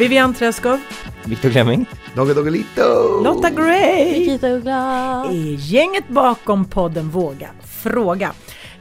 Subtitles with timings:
[0.00, 0.80] Vivian Träskov,
[1.24, 1.86] Viktor Klemming.
[2.14, 3.20] Dogge Doggelito!
[3.24, 5.24] Lotta Gray Nikita Uggla.
[5.24, 7.50] är gänget bakom podden Våga
[7.82, 8.32] Fråga.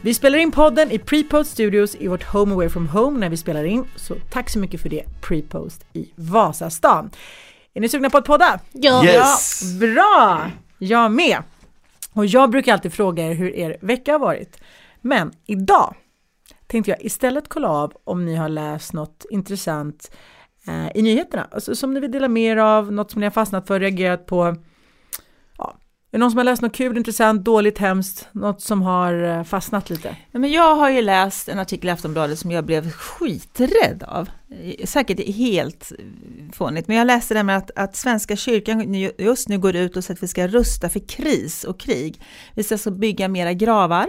[0.02, 3.38] Vi spelar in podden i Prepost Studios i vårt Home Away From Home när vi
[3.38, 7.10] spelar in, så tack så mycket för det Prepost i Vasastan.
[7.74, 8.60] Är ni sugna på att podda?
[8.72, 9.06] Ja.
[9.06, 9.62] Yes!
[9.64, 10.52] Ja, bra!
[10.78, 11.44] Jag med!
[12.14, 14.58] Och jag brukar alltid fråga er hur er vecka har varit.
[15.02, 15.96] Men idag
[16.68, 20.12] tänkte jag istället kolla av om ni har läst något intressant
[20.70, 21.48] eh, i nyheterna.
[21.52, 24.26] Alltså, som ni vill dela med er av, något som ni har fastnat för, reagerat
[24.26, 24.56] på.
[25.58, 25.78] Ja.
[26.12, 29.44] Är det någon som har läst något kul, intressant, dåligt, hemskt, något som har eh,
[29.44, 30.16] fastnat lite?
[30.32, 34.30] Men jag har ju läst en artikel i Aftonbladet som jag blev skiträdd av.
[34.86, 35.92] Säkert helt
[36.54, 40.04] fånigt, men jag läste det med att, att Svenska kyrkan just nu går ut och
[40.04, 42.22] säger att vi ska rusta för kris och krig.
[42.54, 44.08] Vi ska alltså bygga mera gravar.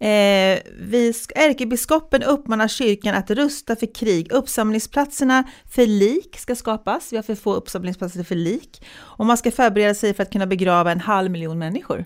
[0.00, 4.32] Eh, vi, sk- ärkebiskopen uppmanar kyrkan att rusta för krig.
[4.32, 7.12] Uppsamlingsplatserna för lik ska skapas.
[7.12, 8.86] Vi har för få uppsamlingsplatser för lik.
[8.98, 12.04] Och man ska förbereda sig för att kunna begrava en halv miljon människor.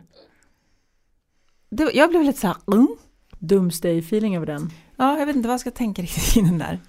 [1.70, 2.89] Det, jag blev lite så här, mm.
[3.39, 4.70] Doomsday-feeling över den.
[4.97, 6.81] Ja, jag vet inte vad jag ska tänka riktigt i den där.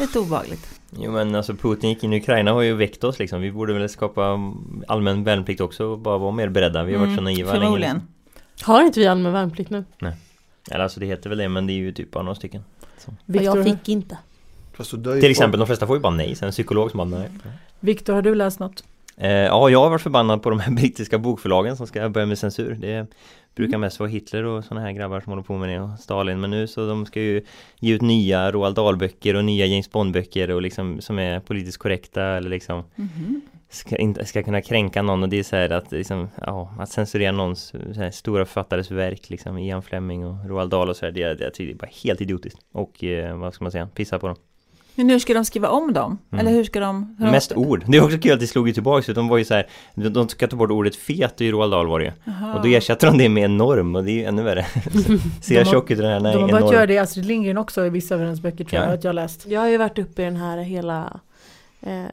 [0.00, 0.80] Lite obehagligt.
[0.98, 3.40] Jo men alltså Putin gick in i Ukraina har ju väckt oss liksom.
[3.40, 4.40] Vi borde väl skapa
[4.88, 6.84] allmän värnplikt också och bara vara mer beredda.
[6.84, 7.56] Vi har varit så naiva länge.
[7.56, 8.02] Mm, Förmodligen.
[8.62, 9.84] Har inte vi allmän värnplikt nu?
[10.70, 12.62] Eller alltså det heter väl det men det är ju typ bara några stycken.
[13.24, 14.18] Victor, jag fick inte.
[15.20, 16.34] Till exempel de flesta får ju bara nej.
[16.34, 17.28] Sen en psykolog som bara nej.
[17.80, 18.84] Victor, har du läst något?
[19.16, 22.38] Eh, ja, jag har varit förbannad på de här brittiska bokförlagen som ska börja med
[22.38, 22.74] censur.
[22.80, 23.06] Det
[23.54, 26.40] brukar mest vara Hitler och sådana här grabbar som håller på med det och Stalin.
[26.40, 27.42] Men nu så de ska ju
[27.80, 32.22] ge ut nya Roald Dahl-böcker och nya James Bond-böcker och liksom som är politiskt korrekta
[32.22, 33.40] eller liksom Mhm.
[33.70, 36.88] Ska, inte, ska kunna kränka någon och det är så här att liksom, ja, att
[36.90, 41.04] censurera någons så här, stora författares verk liksom, Ian Fleming och Roald Dahl och så
[41.04, 42.58] här, det, det, det är bara helt idiotiskt.
[42.72, 44.36] Och eh, vad ska man säga, pissa på dem.
[44.98, 46.18] Men hur ska de skriva om dem?
[46.32, 46.40] Mm.
[46.40, 47.16] Eller hur ska de...
[47.18, 47.58] Hur Mest de...
[47.58, 47.84] ord.
[47.86, 50.08] Det är också kul att det slog ju tillbaka, de var ju så här, de,
[50.08, 52.12] de ska ta bort ordet fet i Roald Dahl var det ju.
[52.54, 54.66] Och då ersätter de det med enorm och det är ju ännu värre.
[55.42, 56.20] Ser jag tjock ut den här?
[56.20, 58.64] Nej, De har börjat göra det i Astrid Lindgren också i vissa av hennes böcker
[58.64, 58.94] tror jag Ja.
[58.94, 59.46] att jag har läst.
[59.46, 61.20] Jag har ju varit uppe i den här hela
[61.80, 62.04] eh,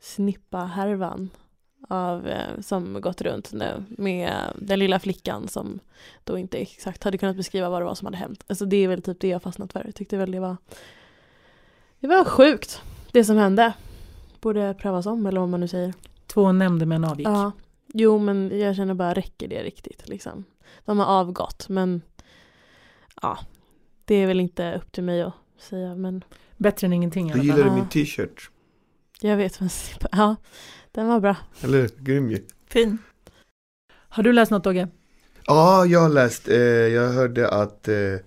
[0.00, 1.30] snippa-härvan
[1.88, 5.78] av, eh, som gått runt nu med den lilla flickan som
[6.24, 8.44] då inte exakt hade kunnat beskriva vad det var som hade hänt.
[8.46, 9.82] Alltså det är väl typ det jag fastnat för.
[9.84, 10.56] Jag tyckte väl det var
[12.00, 12.82] det var sjukt
[13.12, 13.72] det som hände.
[14.40, 15.94] Borde prövas om eller vad man nu säger.
[16.26, 17.26] Två nämndemän avgick.
[17.26, 17.52] Ja.
[17.94, 20.44] Jo men jag känner bara räcker det riktigt liksom.
[20.84, 22.02] De har avgått men
[23.22, 23.38] ja
[24.04, 26.24] det är väl inte upp till mig att säga men
[26.56, 27.74] Bättre än ingenting Du Ja.
[27.74, 28.50] min t-shirt.
[29.20, 29.70] Jag vet men
[30.12, 30.36] ja
[30.92, 31.36] den var bra.
[31.60, 31.90] Eller?
[31.98, 32.46] Grym ju.
[32.66, 32.98] Fin.
[33.90, 34.88] Har du läst något Dogge?
[35.46, 36.48] Ja, jag har läst.
[36.48, 38.20] Eh, jag hörde att eh, eh,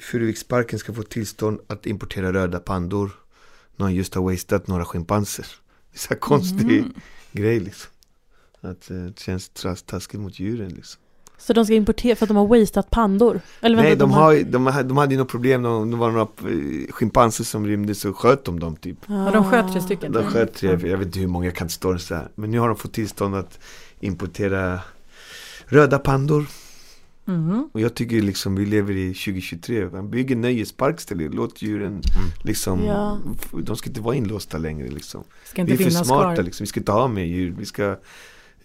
[0.00, 3.10] Furuviksparken ska få tillstånd att importera röda pandor.
[3.76, 5.46] Någon just har wasted några schimpanser.
[5.90, 6.94] Det är så här konstig Mhm.
[7.32, 7.90] grej liksom.
[8.60, 9.48] Att eh, det känns
[9.86, 11.02] taskigt mot djuren liksom.
[11.38, 13.40] Så de ska importera för att de har wasteat pandor?
[13.60, 15.62] Eller Nej, vänta, de, har, de, har- de hade ju något problem.
[15.62, 16.26] De, det var några
[16.90, 18.98] schimpanser som rymde så sköt de dem typ.
[19.06, 20.12] Ja, de sköt tre stycken.
[20.12, 22.28] De sköt tre, jag vet inte hur många, jag kan inte stå så här.
[22.34, 23.58] Men nu har de fått tillstånd att
[24.00, 24.80] importera
[25.66, 26.46] röda pandor.
[27.24, 27.68] Mhm.
[27.72, 29.88] Och jag tycker liksom vi lever i 2023.
[29.92, 31.34] Man bygger nöjespark istället.
[31.34, 32.00] Låt djuren
[32.44, 33.18] liksom, Ja.
[33.62, 35.24] de ska inte vara inlåsta längre liksom.
[35.44, 36.42] Ska Vi är för smarta kvar.
[36.44, 36.64] liksom.
[36.64, 37.54] Vi ska inte ha mer djur.
[37.58, 37.96] Vi ska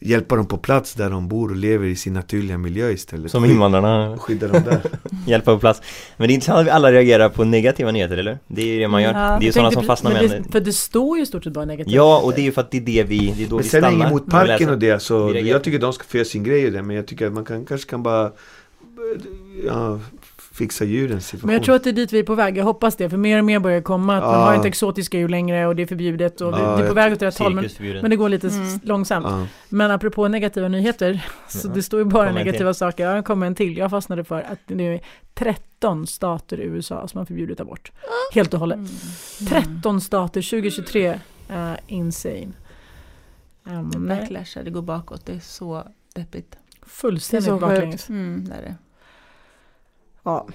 [0.04, 3.32] hjälpa dem på plats där de bor och lever i sin naturliga miljö istället.
[3.32, 4.82] Som invandrarna Skydda dem där.
[5.28, 5.82] hjälpa på plats.
[6.18, 8.40] Men det är intressant att vi alla reagerar på negativa nyheter, eller?
[8.48, 9.14] Det är ju det man gör.
[9.14, 11.26] Ja, det är ju sådana som fastnar men med det, För det står ju i
[11.26, 11.94] stort sett bara negativt.
[11.94, 13.64] Ja, och det är ju för att det är det vi, det är då Men
[13.64, 14.06] vi sen är stannar.
[14.06, 15.02] jag emot när vi parken och det.
[15.02, 16.82] Så jag tycker de ska få göra sin grej och det.
[16.82, 18.32] Men jag tycker att man kan, kanske kan bara
[19.66, 20.00] ja,
[20.54, 21.48] fixa djurens situation.
[21.48, 23.18] Men jag tror att det är dit vi är på väg, jag hoppas det, för
[23.18, 24.46] mer och mer börjar komma att man Ja.
[24.46, 27.14] har inte exotiska djur längre och det är förbjudet och Ja, det är på väg
[27.14, 27.66] åt rätt håll men,
[28.02, 28.80] men det går lite Mm.
[28.84, 29.26] långsamt.
[29.30, 29.48] Ja.
[29.70, 31.74] Men apropå negativa nyheter, så Ja.
[31.74, 33.04] det står ju bara Kommer negativa saker.
[33.06, 33.78] Ja, det kommer en till.
[33.78, 35.02] Jag fastnade för att det nu är
[35.34, 37.92] 13 stater i USA som har förbjudit abort.
[38.34, 38.78] Helt och hållet.
[38.78, 38.88] Mm.
[39.48, 41.20] 13 stater 2023.
[41.52, 42.52] Uh, insane.
[43.64, 45.26] Um, nej, Backlash, det går bakåt.
[45.26, 45.84] Det är så
[46.16, 46.58] deppigt.
[46.86, 48.10] fullständigt Det baklänges.
[48.10, 48.76] Mm, det är det.
[50.24, 50.48] Ja.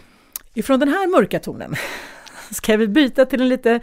[0.54, 1.74] Ifrån den här mörka tonen
[2.50, 3.80] ska vi byta till en lite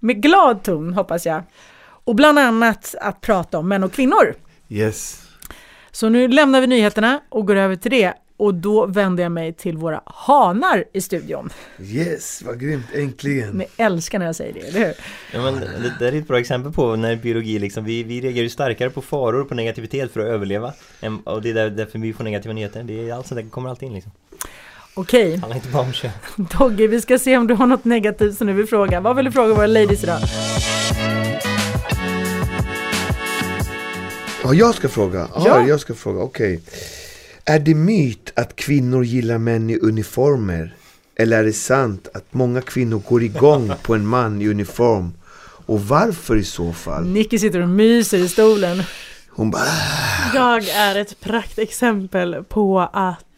[0.00, 1.42] med glad ton hoppas jag.
[1.80, 4.34] Och bland annat att prata om män och kvinnor.
[4.68, 5.22] Yes.
[5.90, 8.14] Så nu lämnar vi nyheterna och går över till det.
[8.38, 11.50] Och då vänder jag mig till våra hanar i studion.
[11.80, 12.86] Yes, vad grymt.
[12.94, 13.50] Äntligen.
[13.50, 14.94] Ni älskar när jag säger det, eller hur?
[15.32, 18.42] Ja, men det där är ett bra exempel på när biologi liksom, vi, vi reagerar
[18.42, 20.72] ju starkare på faror och på negativitet för att överleva.
[21.24, 22.82] Och det är där, därför vi får negativa nyheter.
[22.82, 24.12] Det är allt sånt där kommer alltid in liksom.
[24.98, 26.10] Okej, Handlar inte bara om kön.
[26.36, 29.00] Dogge, vi ska se om du har något negativt som du vill fråga.
[29.00, 30.18] Vad vill du fråga våra ladies idag?
[34.44, 35.28] Ja, jag ska fråga.
[35.34, 35.66] Ja, Ja.
[35.68, 36.20] jag ska fråga.
[36.22, 36.60] Okej.
[37.44, 40.74] Är det myt att kvinnor gillar män i uniformer?
[41.16, 45.12] Eller är det sant att många kvinnor går igång på en man i uniform?
[45.66, 47.06] Och varför i så fall?
[47.06, 48.82] Nicky sitter och myser i stolen.
[49.30, 49.62] Hon bara...
[49.62, 53.35] "Ah." Jag är ett praktexempel på att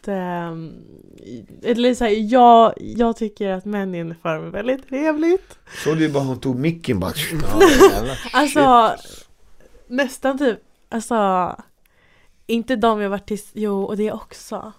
[1.63, 5.57] eller så här, jag, jag tycker att män i uniform är väldigt trevligt.
[5.83, 7.13] Såg du bara hon tog micken bara...
[8.33, 8.95] Alltså
[9.87, 10.59] nästan typ,
[10.89, 11.55] alltså
[12.47, 14.73] inte de jag varit till, jo och det också.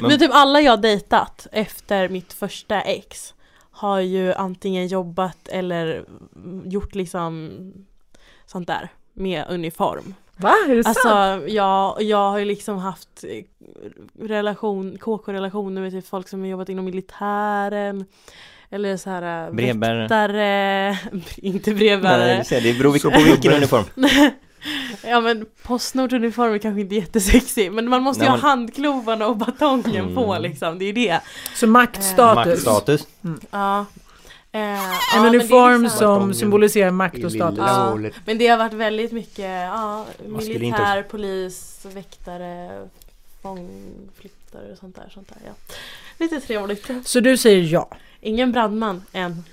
[0.00, 3.34] Men, Men- typ alla jag dejtat efter mitt första ex
[3.70, 6.04] har ju antingen jobbat eller
[6.64, 7.50] gjort liksom
[8.46, 10.14] sånt där med uniform.
[10.36, 10.54] Va?
[10.68, 10.96] Är det sant?
[10.96, 13.44] Alltså jag, jag har ju liksom haft eh,
[14.26, 18.04] relation, KK-relationer med typ folk som har jobbat inom militären
[18.70, 20.00] eller så här eh, Brevbärare.
[20.02, 20.98] väktare,
[21.36, 22.44] inte Nej, brevbärare.
[22.44, 23.84] ser, det beror Så på vilken uniform.
[25.06, 29.26] Ja men Postnord-uniform är kanske inte jättesexig men man måste Nej, ju ha men- handklovarna
[29.26, 30.14] och batongen Mm.
[30.14, 31.20] på liksom, det är det.
[31.54, 32.46] Så maktstatus.
[32.46, 33.06] Maktstatus.
[33.50, 33.84] Ja.
[34.54, 37.58] Eh, ja, En är uniform liksom- som symboliserar makt och status.
[37.58, 37.98] Ja.
[38.24, 42.80] Men det har varit väldigt mycket, ja, militär, polis, väktare,
[43.42, 45.74] fångflyttare och sånt där, sånt där ja.
[46.18, 46.90] Lite trevligt.
[47.04, 47.88] Så du säger ja.
[48.20, 49.44] Ingen brandman än.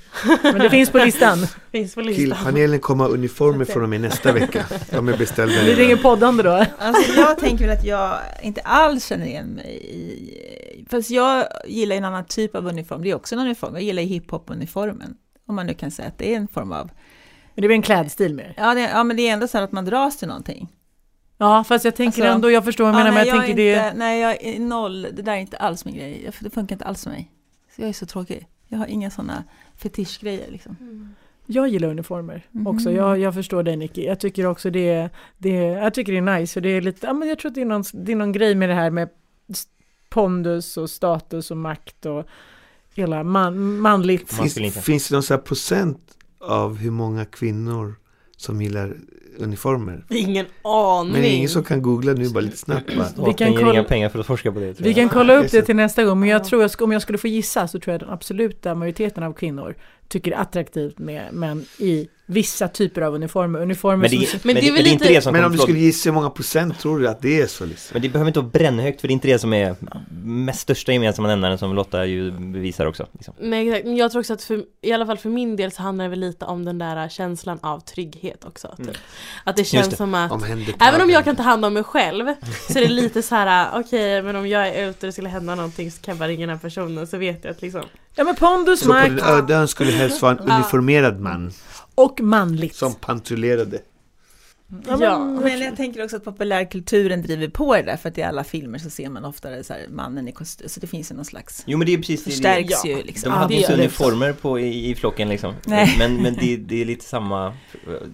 [0.44, 1.48] Men det finns på listan.
[1.72, 2.26] Finns på listan.
[2.26, 4.66] Killpanelen kommer ha uniformer från och med nästa vecka.
[4.90, 6.66] De är beställda Det ringer poddande då.
[6.80, 10.51] Alltså jag tänker väl att jag inte alls känner igen mig i...
[10.92, 13.02] Fast jag gillar en annan typ av uniform.
[13.04, 13.74] Det är också en uniform.
[13.74, 15.18] Jag gillar hiphop-uniformen.
[15.46, 16.90] Om man nu kan säga att det är en form av...
[17.56, 18.54] Men det är en klädstil mer?
[18.58, 20.68] Ja, det, ja men det är ändå så här att man dras till någonting.
[21.38, 23.46] Ja, fast jag tänker Alltså- ändå, jag förstår vad du menar, ja, men nej, jag
[23.46, 23.88] tänker är det...
[23.88, 25.02] inte, Nej, jag är noll.
[25.02, 26.22] Det där är inte alls min grej.
[26.26, 27.32] Jag- Det funkar inte alls för mig.
[27.76, 28.48] Så jag är så tråkig.
[28.68, 29.44] Jag har inga sådana
[29.76, 30.76] fetischgrejer liksom.
[30.80, 31.16] Mm.
[31.46, 32.68] Jag gillar uniformer Mhm.
[32.68, 32.92] också.
[32.92, 34.06] Jag, jag förstår dig Nicky.
[34.06, 36.54] Jag tycker också det, det jag tycker det är nice.
[36.54, 38.32] För det är lite, ja, men jag tror att det är, någon, det är någon
[38.32, 39.10] grej med det här med
[40.12, 42.26] pondus och status och makt och
[42.96, 44.34] hela man, manligt.
[44.34, 46.00] Finns, finns det någon sån här procent
[46.40, 47.96] av hur många kvinnor
[48.38, 48.98] som gillar
[49.38, 50.06] uniformer?
[50.10, 51.12] Ingen aning.
[51.14, 53.06] Men det är ingen som kan googla nu bara lite snabbt bara.
[53.06, 54.80] Staten kan kolla- inga pengar för att forska på det.
[54.82, 54.96] Vi jag.
[54.96, 56.46] kan kolla upp det till nästa gång, men jag Ja.
[56.46, 59.34] tror att om jag skulle få gissa så tror jag att den absoluta majoriteten av
[59.34, 59.76] kvinnor
[60.12, 63.62] tycker det är attraktivt med män i vissa typer av uniformer.
[63.62, 64.40] Uniformer Men det, som...
[64.44, 65.58] men det, det är väl men det är inte lite- det som Men kommer om
[65.58, 67.94] du skulle gissa hur många procent tror du att det är så liksom?
[67.94, 69.76] Men det behöver inte vara brännhögt för det är inte det som är
[70.24, 73.08] mest största gemensamma nämnaren som Lotta ju bevisar också.
[73.12, 73.34] Liksom.
[73.40, 75.82] Nej exakt, men jag tror också att för, i alla fall för min del så
[75.82, 78.68] handlar det väl lite om den där känslan av trygghet också.
[78.78, 78.80] Typ.
[78.80, 78.96] Mm.
[79.44, 79.96] Att det känns det.
[79.96, 80.86] som att Omhändertagande.
[80.86, 82.26] Även om jag kan ta hand om mig själv
[82.70, 85.30] så är det lite så här: okej men om jag är ute och det skulle
[85.30, 87.84] hända någonting så kan jag bara ringa den här personen så vet jag att liksom
[88.16, 90.56] Ja men pondus, Så på den makt öde skulle helst vara en Ja.
[90.56, 91.52] uniformerad man
[91.96, 92.76] och manligt.
[92.76, 93.80] som patrullerade.
[94.88, 98.24] Ja, Ja, men, jag tänker också att populärkulturen driver på det där, för att i
[98.24, 101.16] alla filmer så ser man oftare så här mannen i kostym, så det finns ju
[101.16, 102.32] någon slags, Jo men det är precis det.
[102.32, 102.90] förstärks Ja.
[102.98, 103.32] ju liksom.
[103.32, 103.74] De hade det gör det.
[103.74, 105.54] uniformer på i, i flocken liksom.
[105.66, 105.96] Nej.
[106.00, 107.54] Men, men det, det är lite samma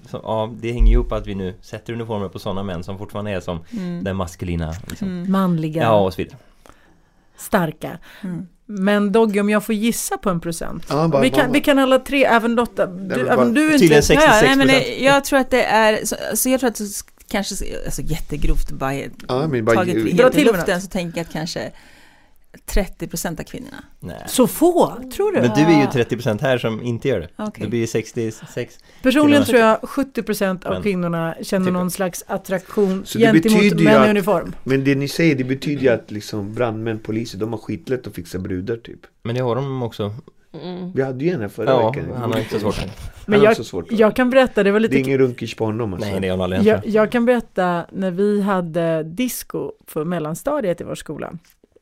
[0.10, 2.98] så, Ja, det hänger ju ihop att vi nu sätter uniformer på sådana män som
[2.98, 4.04] fortfarande är som Mm.
[4.04, 5.08] den maskulina liksom.
[5.08, 5.32] Mm.
[5.32, 6.38] manliga, Ja, och så vidare.
[7.38, 7.98] Starka.
[8.24, 8.48] Mm.
[8.66, 10.86] Men Dogge, om jag får gissa på en procent.
[10.90, 13.62] Ja, bara- vi, kan, bara- vi kan alla tre, även Lotta, du, bara- även du
[13.62, 13.80] är inte...
[13.80, 14.68] Tydligen Ja, ja, 66 nej,
[14.98, 16.80] men jag tror att det är, så, så jag tror att
[17.30, 21.26] kanske, alltså jättegrovt bara, Ja, men bara- taget Dra helt i luften så tänker jag
[21.28, 21.72] att kanske
[22.72, 23.84] 30% av kvinnorna.
[24.00, 24.24] Nej.
[24.28, 25.42] Så få, tror du?
[25.42, 27.28] Men du är ju 30% här som inte gör det.
[27.36, 27.64] Okej.
[27.64, 28.78] Det blir 66.
[29.04, 31.74] Personligen tror jag 70% av Men- kvinnorna känner Typ.
[31.74, 34.56] någon slags attraktion Så det gentemot ju män i uniform.
[34.64, 38.16] Men det ni säger, det betyder ju att liksom brandmän, poliser, de har skitlätt att
[38.16, 39.00] fixa brudar typ.
[39.24, 40.14] Men det har de också.
[40.64, 40.92] mm.
[40.94, 42.06] Vi hade ju en här förra Ja, veckan.
[42.18, 42.82] han har inte så svårt.
[43.26, 43.86] Men jag, också svårt.
[43.92, 46.10] jag kan berätta, det var Det lite är ingen runkish på honom alltså.
[46.10, 46.86] Nej, det aldrig jag, ens.
[46.96, 51.34] jag kan berätta när vi hade disco för mellanstadiet i vår skola.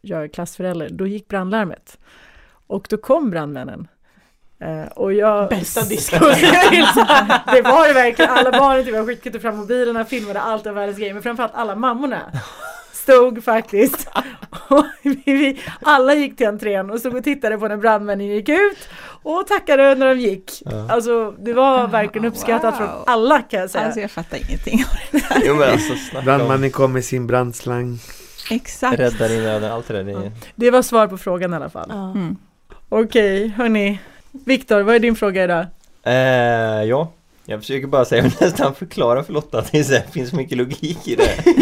[0.07, 1.97] Jag är klassförälder, då gick brandlarmet.
[2.67, 3.87] Och då kom brandmännen.
[4.59, 5.49] Eh, och jag...
[5.49, 6.15] Bästa disco.
[7.53, 8.31] det var det verkligen.
[8.31, 11.13] Alla barnen typ, skickade fram mobilerna, filmade allt av världens grejer.
[11.13, 12.21] Men framförallt alla mammorna
[12.93, 14.07] stod faktiskt.
[14.69, 18.89] Och vi, alla gick till entrén och stod och tittade på när brandmännen gick ut.
[19.23, 20.61] Och tackade när de gick.
[20.65, 20.91] Ja.
[20.91, 22.77] Alltså det var verkligen uppskattat Wow.
[22.77, 23.85] från alla kan jag säga.
[23.85, 24.83] Alltså jag fattar ingenting.
[25.45, 27.99] Jo men alltså snacka om Brandmannen kom med sin brandslang.
[28.49, 28.99] Exakt.
[28.99, 30.03] räddar i nöden, allt det där.
[30.03, 30.31] Det är...
[30.55, 31.87] Det var svar på frågan i alla fall.
[31.89, 32.11] Ja.
[32.11, 32.35] Mm.
[32.89, 33.99] Okej, hörni.
[34.31, 35.65] Viktor, vad är din fråga idag?
[36.03, 37.11] Eh, ja,
[37.45, 41.07] Jag försöker bara säga, nästan förklara för Lotta att det så här, finns mycket logik
[41.07, 41.43] i det.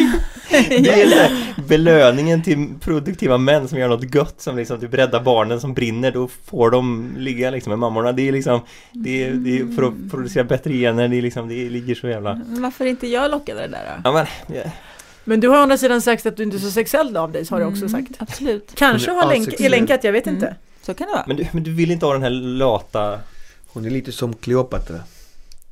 [0.69, 5.23] Det är så belöningen till produktiva män som gör något gött som liksom typ räddar
[5.23, 8.11] barnen som brinner, då får de ligga liksom med mammorna.
[8.11, 8.61] Det är liksom,
[8.91, 12.07] det är, det är för att producera bättre gener, det är liksom, det ligger så
[12.07, 12.41] jävla...
[12.45, 14.01] Varför är inte jag lockad av det där då?
[14.03, 14.71] Ja men, ja.
[15.23, 17.45] Men du har å andra sidan sagt att du inte är så sexuell av dig,
[17.49, 18.21] har du också Mm, sagt.
[18.21, 20.35] Absolut, Kanske har länk, är länkat, jag vet Mm.
[20.35, 20.55] inte.
[20.81, 21.23] så kan det vara.
[21.27, 23.19] men, du, men du vill inte ha den här lata
[23.67, 24.99] Hon är lite som Kleopatra.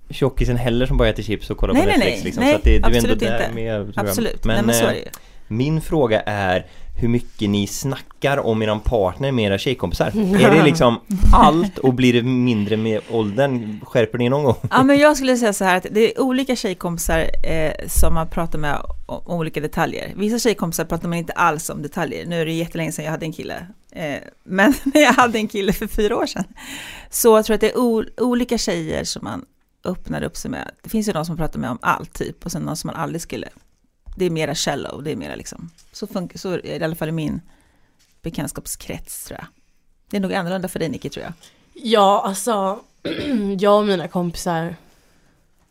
[0.10, 2.26] tjockisen heller som bara äter chips och kollar Nej, på nej, Netflix nej.
[2.26, 2.44] liksom.
[2.44, 3.56] Nej, så att det, du är ändå absolut där inte.
[3.56, 3.94] med.
[3.96, 5.06] Absolut, Men, Nej, men så eh, är det ju.
[5.52, 6.66] Min fråga är
[6.96, 10.08] hur mycket ni snackar om eran partner med era tjejkompisar.
[10.08, 11.00] Är det liksom
[11.34, 13.80] allt och blir det mindre med åldern?
[13.86, 14.56] Skärper ni någon gång?
[14.72, 18.28] Ja, men jag skulle säga så här att det är olika tjejkompisar eh, som man
[18.28, 20.14] pratar med om, olika detaljer.
[20.16, 22.26] Vissa tjejkompisar pratar man inte alls om detaljer.
[22.26, 23.68] Nu är det jättelänge sedan jag hade en kille.
[23.92, 26.46] Eh, men när jag hade en kille för fyra år sedan.
[27.10, 27.78] Så jag tror att det är
[28.18, 29.46] olika tjejer som man
[29.84, 30.72] öppnar upp sig med.
[30.84, 32.96] Det finns ju de som pratar med om allt typ och sen någon som man
[32.96, 33.48] aldrig skulle.
[34.16, 35.70] Det är mera shallow, det är mera liksom.
[35.92, 37.42] Så, funkar, så är det i alla fall i min
[38.22, 39.48] bekantskapskrets tror jag.
[40.10, 41.34] Det är nog annorlunda för dig Nicky tror jag.
[41.74, 42.80] Ja, alltså
[43.60, 44.76] jag och mina kompisar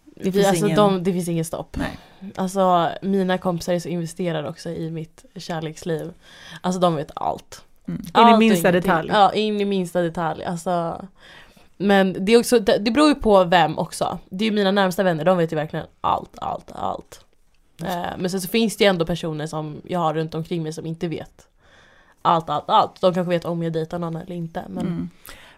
[0.05, 1.77] Det vi, finns alltså, ingen- de, det finns ingen stopp.
[1.77, 1.99] Nej.
[2.37, 6.13] Alltså mina kompisar är så investerade också i mitt kärleksliv.
[6.61, 7.65] Alltså de vet allt.
[7.89, 8.01] Mm.
[8.01, 9.11] In i Allt och minsta detalj.
[9.13, 10.45] Ja, in i minsta detalj.
[10.45, 11.05] Alltså,
[11.77, 14.19] men det, är också, det, det beror ju på vem också.
[14.31, 17.25] Det är ju mina närmsta vänner, de vet ju verkligen allt, allt, allt.
[17.83, 20.73] Eh, men sen så finns det ju ändå personer som jag har runt omkring mig
[20.73, 21.47] som inte vet
[22.23, 23.01] allt, allt, allt.
[23.01, 24.65] De kanske vet om jag dejtar någon eller inte.
[24.69, 25.11] Men Mm.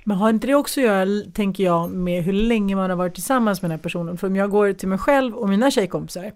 [0.04, 3.14] Men har inte det också att göra, tänker jag, med hur länge man har varit
[3.14, 4.18] tillsammans med den här personen?
[4.18, 6.32] För om jag går till mig själv och mina tjejkompisar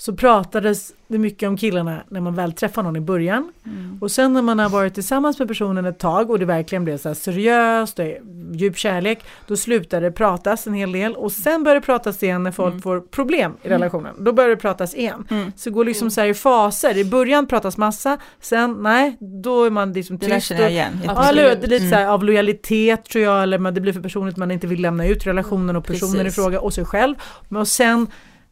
[0.00, 3.52] så pratades det mycket om killarna när man väl träffar någon i början.
[3.66, 3.98] Mm.
[4.00, 6.98] Och sen när man har varit tillsammans med personen ett tag och det verkligen blev
[6.98, 8.04] så seriöst och
[8.52, 12.42] djup kärlek, då slutar det pratas en hel del och sen börjar det pratas igen
[12.42, 12.82] när folk Mm.
[12.82, 14.14] får problem i relationen.
[14.24, 15.26] Då börjar det pratas igen.
[15.30, 15.52] Mm.
[15.56, 16.96] Så det går liksom så här i faser.
[16.96, 20.46] I början pratas massa, sen nej, då är man liksom Det där tyst.
[20.46, 21.00] känner jag och- igen.
[21.04, 21.48] Ja, eller hur?
[21.56, 21.90] det är lite Mm.
[21.90, 25.06] så här, av lojalitet tror jag, eller det blir för personligt, man inte vill lämna
[25.06, 26.38] ut relationen och personen Precis.
[26.38, 27.14] i fråga och sig själv.
[27.48, 28.06] Men och sen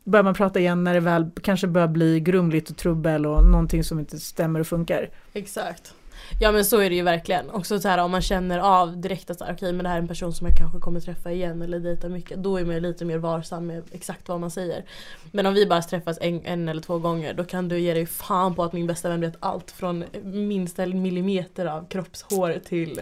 [0.06, 3.84] börjar man prata igen när det väl kanske börjar bli grumligt och trubbel och någonting
[3.84, 5.10] som inte stämmer och funkar.
[5.32, 5.94] Exakt.
[6.40, 7.50] Ja men så är det ju verkligen.
[7.50, 10.08] Också så här om man känner av direkt att okej men det här är en
[10.08, 12.42] person som jag kanske kommer träffa igen eller dejta mycket.
[12.42, 14.84] Då är man ju lite mer varsam med exakt vad man säger.
[15.32, 18.06] Men om vi bara träffas en, en eller två gånger då kan du ge dig
[18.06, 23.00] fan på att min bästa vän vet allt från minsta millimeter av kroppshår till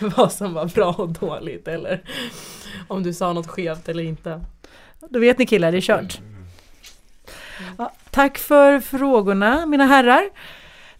[0.16, 2.02] vad som var bra och dåligt eller
[2.88, 4.40] om du sa något skevt eller inte.
[5.10, 6.20] Då vet ni killar, det är kört.
[7.78, 10.30] Ja, tack för frågorna mina herrar.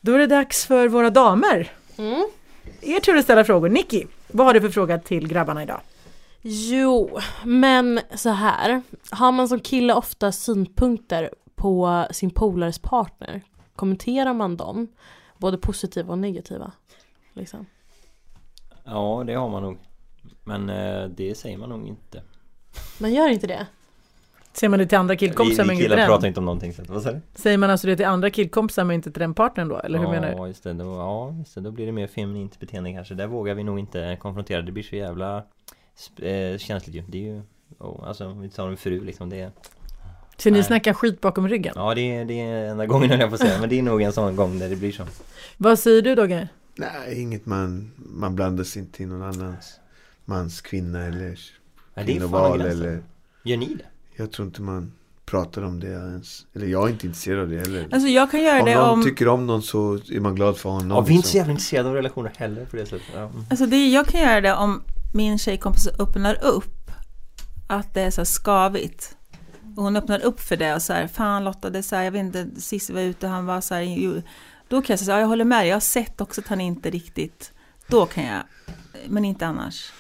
[0.01, 1.73] Då är det dags för våra damer.
[1.99, 2.29] Mm.
[2.81, 3.69] Er tur att ställa frågor.
[3.69, 5.81] Nicky, vad har du för fråga till grabbarna idag?
[6.43, 8.83] Jo, men så här.
[9.11, 13.43] Har man som kille ofta synpunkter på sin polares partner?
[13.77, 14.89] Kommenterar man dem?
[15.39, 16.73] Både positiva och negativa?
[17.33, 17.67] Liksom.
[18.85, 19.79] Ja, det har man nog.
[20.45, 22.23] Men eh, det säger man nog inte.
[22.99, 23.67] Man gör inte det?
[24.59, 26.07] Säger man det till andra Vi, killkompisar men inte killar den?
[26.07, 26.73] pratar inte om någonting.
[26.73, 27.21] Så, vad du?
[27.35, 29.79] Säger man alltså det till andra killkompisar men inte till den partnern då?
[29.79, 30.47] Eller hur ja, menar du?
[30.49, 31.61] Just det, då, ja, just det.
[31.61, 33.15] Då blir det mer feminint beteende kanske.
[33.15, 34.63] Där vågar vi nog inte konfrontera.
[34.63, 35.37] Det blir så jävla
[36.23, 37.03] eh, känsligt ju.
[37.09, 37.43] Det är ju,
[37.79, 39.31] oh, alltså om vi tar en fru liksom.
[39.31, 39.51] Det är,
[40.37, 40.65] Så ni Nej.
[40.65, 41.73] snackar skit bakom ryggen?
[41.77, 43.61] ja, det är, det är enda gången jag att säga.
[43.61, 45.03] Men det är nog en sån gång där det blir så.
[45.57, 46.49] Vad säger du Dogge?
[46.75, 49.81] Nej, inget man, man blandar sig inte i någon annans
[50.25, 51.35] mans kvinna eller Ja,
[51.95, 52.83] det är fan kvinnoval gränsen.
[52.83, 53.03] eller
[53.45, 53.85] Gör ni det?
[54.17, 54.93] Jag tror inte man
[55.27, 56.47] pratar om det ens.
[56.55, 57.89] Eller jag är inte intresserad av det heller.
[57.93, 59.05] Alltså jag kan göra om det någon om...
[59.05, 60.91] tycker om någon så är man glad för honom.
[60.91, 61.39] Ja, vi är inte så liksom.
[61.39, 63.07] jävla intresserade av relationer heller på det sättet.
[63.15, 63.21] Ja.
[63.21, 63.45] mm.
[63.51, 64.83] Alltså det, jag kan göra det om
[65.15, 66.91] min tjejkompis öppnar upp
[67.67, 69.17] att det är så skavigt.
[69.77, 72.03] Och hon öppnar upp för det och så här, fan Lotta, det är så här,
[72.03, 74.23] jag vet inte, sist vi var ute, han var så här, jo.
[74.69, 76.91] då kan jag säga, ja, jag håller med jag har sett också att han inte
[76.91, 77.53] riktigt,
[77.87, 78.43] då kan jag,
[79.09, 79.93] men inte annars.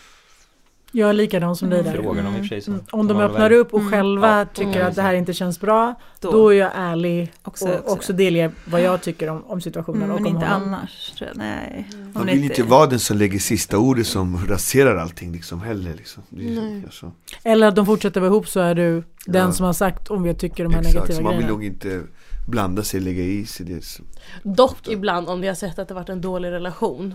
[0.92, 1.92] Jag är likadan som dig Mm.
[1.92, 2.02] där.
[2.02, 2.70] Frågar de i och för sig så.
[2.70, 3.92] Mm, Om de öppnar upp och Mm.
[3.92, 4.44] själva Ja.
[4.44, 8.12] tycker att det här inte känns bra, Då, då är jag ärlig också, och också,
[8.12, 10.68] delger vad jag tycker om, om situationen mm, och men om inte honom.
[10.74, 11.36] annars, tror jag.
[11.36, 11.88] nej.
[12.14, 15.94] Man vill inte vara den som lägger sista ordet som raserar allting liksom heller.
[15.94, 16.22] Liksom.
[16.28, 16.82] Nej.
[16.84, 17.12] alltså,
[17.42, 19.52] Eller att de fortsätter vara ihop så är du den Ja.
[19.52, 21.52] som har sagt om jag tycker de här exakt, negativa så man vill grejerna.
[21.54, 22.02] nog inte
[22.48, 23.84] blanda sig, lägga i sig det.
[23.84, 24.02] Så.
[24.42, 27.14] Dock ibland om jag har sett att det varit en dålig relation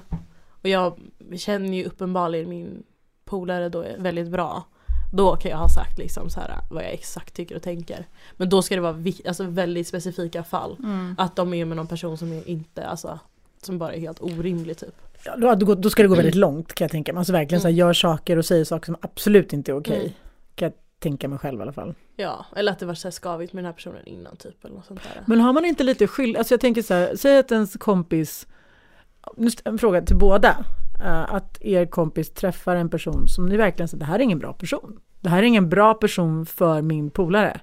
[0.64, 0.94] och jag
[1.38, 2.84] känner ju uppenbarligen min
[3.32, 4.64] polare då är väldigt bra.
[5.14, 8.06] Då kan jag ha sagt liksom så här vad jag exakt tycker och tänker.
[8.38, 10.76] Men då ska det vara vi- alltså väldigt specifika fall.
[10.80, 11.16] Mm.
[11.18, 13.20] Att de är med någon person som är inte, alltså
[13.62, 14.96] som bara är helt orimlig typ.
[15.26, 17.20] Ja, då, då, då ska det gå väldigt långt kan jag tänka mig.
[17.20, 20.00] Alltså verkligen så här, gör saker och säger saker som absolut inte är okej.
[20.00, 20.12] Mm.
[20.56, 21.94] Kan jag tänka mig själv i alla fall.
[22.16, 24.76] Ja, eller att det var så här skavigt med den här personen innan typ eller
[24.76, 25.24] något sånt där.
[25.26, 28.48] Men har man inte lite skyld, alltså jag tänker så här, säg att ens kompis,
[29.64, 30.66] en fråga till båda,
[31.08, 34.54] att er kompis träffar en person som ni verkligen säger, det här är ingen bra
[34.54, 35.00] person.
[35.20, 37.62] Det här är ingen bra person för min polare.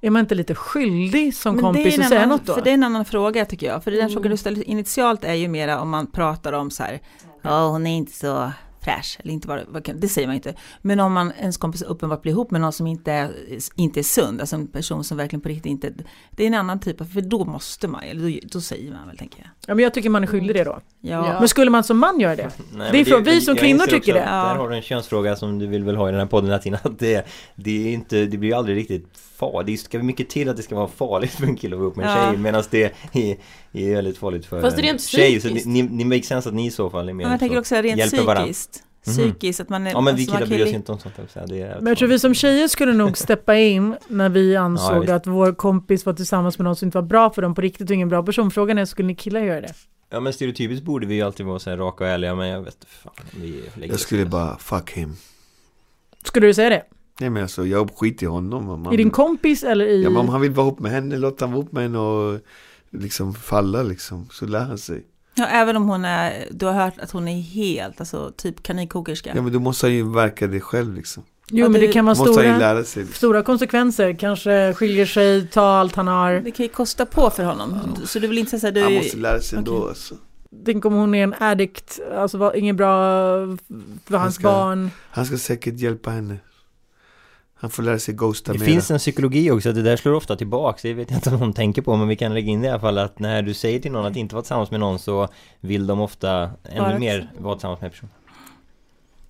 [0.00, 2.54] Är man inte lite skyldig som Men kompis att säga något då?
[2.54, 3.84] För det är en annan fråga tycker jag.
[3.84, 4.12] För den Mm.
[4.12, 7.00] frågan du ställer initialt är ju mera om man pratar om så här,
[7.42, 8.52] ja hon är inte så
[8.84, 9.60] fräsch, eller inte bara,
[9.94, 10.54] det säger man inte.
[10.82, 13.30] Men om man, ens kompis uppenbart blir ihop med någon som inte är,
[13.76, 15.92] inte är sund, alltså en person som verkligen på riktigt inte,
[16.30, 19.06] det är en annan typ av, för då måste man, eller då, då säger man
[19.08, 19.48] väl tänker jag.
[19.66, 20.80] Ja, men jag tycker man är skyldig det då.
[21.00, 21.38] Ja, Ja.
[21.38, 22.50] Men skulle man som man göra det?
[22.72, 24.18] Nej, Det är från- vi som kvinnor tycker också det.
[24.30, 26.78] Där har du en könsfråga som du vill väl ha i den här podden Latina.
[26.82, 29.18] Att det, det, är inte, det blir ju aldrig riktigt
[29.50, 29.66] farligt.
[29.66, 31.96] Det ska mycket till att det ska vara farligt för en kille att vara ihop
[31.96, 32.30] med en Ja.
[32.30, 32.38] tjej.
[32.38, 32.82] Medan det
[33.12, 33.36] är,
[33.72, 35.40] är väldigt farligt för Fast en rent tjej.
[35.40, 35.66] Så ni, psykiskt.
[35.66, 37.60] ni, ni makes sense att ni i så fall är mer men jag tänker så,
[37.60, 38.42] också rent hjälper varandra.
[38.52, 38.82] psykiskt.
[39.06, 39.12] Mhm.
[39.16, 39.90] Psykiskt, att man är...
[39.90, 41.14] Ja men vi alltså, man killar bryr oss inte om sånt.
[41.32, 41.46] säga.
[41.46, 44.60] Det är Men jag tror vi som tjejer skulle nog steppa in när vi Ja,
[44.60, 45.12] ansåg visst.
[45.12, 47.90] att vår kompis var tillsammans med någon som inte var bra för dem på riktigt
[47.90, 48.50] och ingen bra person.
[48.50, 49.72] Frågan är, skulle ni killar göra det?
[50.10, 52.62] Ja men stereotypiskt borde vi ju alltid vara så här raka och ärliga men jag
[52.62, 55.16] vet fan vi Jag skulle bara, fuck him.
[56.24, 56.82] Skulle du säga det?
[57.20, 58.68] Nej men alltså, jag skiter i honom.
[58.68, 60.02] om han- I din kompis eller i...
[60.02, 61.98] Ja men om han vill vara ihop med henne, låt han vara ihop med henne
[61.98, 62.40] och
[62.90, 64.28] liksom falla liksom.
[64.32, 65.06] Så lär han sig.
[65.34, 69.32] Ja, även om hon är, du har hört att hon är helt, alltså typ kaninkokerska.
[69.34, 71.22] Ja men då måste han ju verka det själv liksom.
[71.50, 73.02] Jo Ja, men det kan vara Måste han ju stora, lära sig.
[73.02, 73.16] Liksom.
[73.16, 74.12] stora konsekvenser.
[74.12, 76.32] Kanske skiljer sig, ta allt han har.
[76.34, 77.78] Det kan ju kosta på för honom.
[78.04, 78.98] Så du vill inte säga här, Han du...
[78.98, 79.88] måste lära sig ändå Okej.
[79.88, 80.14] alltså.
[80.64, 82.94] Tänk om hon är en addict, alltså var ingen bra
[84.06, 84.90] för hans ska- barn.
[85.10, 86.36] Han ska säkert hjälpa henne.
[87.62, 88.66] Han får lära sig ghosta Det mera.
[88.66, 91.40] finns en psykologi också, att det där slår ofta tillbaks, det vet jag inte om
[91.40, 93.54] någon tänker på men vi kan lägga in det i alla fall att när du
[93.54, 95.28] säger till någon att inte vara tillsammans med någon så
[95.60, 98.12] vill de ofta ännu Vara mer vara tillsammans med personen.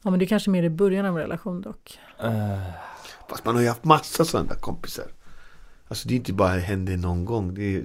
[0.02, 1.98] Ja men det är kanske mer i början av en relation dock.
[2.24, 2.30] Uh,
[3.28, 5.06] Fast man har ju haft massa sådana där kompisar.
[5.88, 7.54] Alltså det är inte bara hände någon gång.
[7.54, 7.84] Det är,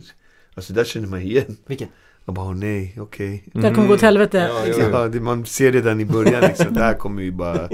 [0.55, 1.57] alltså där känner man igen.
[1.65, 1.87] vilken?
[2.25, 3.43] Jag bara, åh nej, okej.
[3.53, 4.37] Det här kommer gå åt helvete.
[4.37, 4.89] Ja, jo, jo.
[4.91, 6.73] Ja, det, man ser redan i början liksom.
[6.73, 7.69] Det här kommer ju bara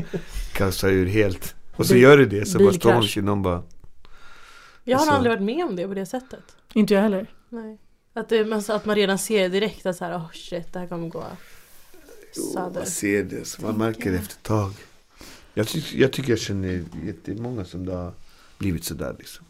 [0.53, 1.55] kasta ur helt.
[1.75, 2.45] Och så Bil- gör det det.
[2.45, 3.29] Så bara står man bilkrasch.
[3.29, 3.63] och bara.
[4.83, 6.55] Jag har Alltså- aldrig varit med om det på det sättet.
[6.73, 7.27] Inte jag heller.
[7.49, 7.77] Nej.
[8.13, 10.79] Att, det, men så att man redan ser direkt att så här, oh shit, det
[10.79, 11.23] här kommer gå
[12.35, 12.79] Jo, söder.
[12.79, 13.47] man ser det.
[13.47, 14.71] Så man märker det efter ett tag.
[15.53, 18.13] Jag, tycker jag tycker jag känner jättemånga som det har
[18.57, 19.45] blivit sådär liksom.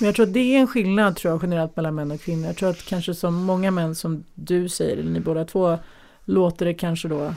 [0.00, 2.46] Men jag tror att det är en skillnad tror jag generellt mellan män och kvinnor.
[2.46, 5.78] Jag tror att kanske som många män som du säger, eller ni båda två,
[6.24, 7.34] låter det kanske då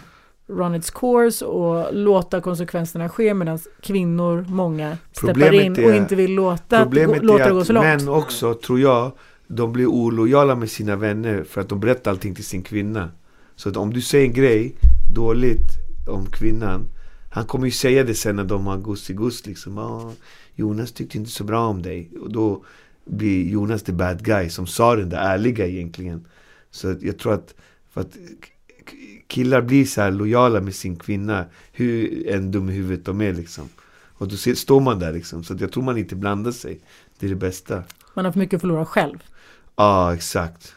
[0.48, 6.16] run its course och låta konsekvenserna ske medan kvinnor, många, steppar in och är- inte
[6.16, 7.86] vill låta, gå, låta det gå så långt.
[7.86, 9.12] män också, tror jag,
[9.48, 13.10] de blir olojala med sina vänner för att de berättar allting till sin kvinna.
[13.56, 14.76] Så att om du säger en grej
[15.14, 15.70] dåligt
[16.08, 16.86] om kvinnan,
[17.32, 18.78] han kommer ju säga det sen när de har
[19.14, 19.78] guss liksom.
[19.78, 20.12] Ah,
[20.56, 22.12] Jonas tyckte inte så bra om dig.
[22.22, 22.64] Och då
[23.06, 26.26] blir Jonas the bad guy som sa den där ärliga egentligen.
[26.72, 27.54] Så jag tror att,
[27.94, 28.18] för att
[29.32, 33.34] killar blir så här lojala med sin kvinna, hur en dum i huvudet de är
[33.34, 33.70] liksom.
[34.18, 35.44] Och då ser- står man där liksom.
[35.44, 36.80] Så att jag tror man inte blandar sig.
[37.20, 37.84] Det är det bästa.
[38.14, 39.18] Man har för mycket att förlora själv.
[39.76, 40.74] Ja, exakt.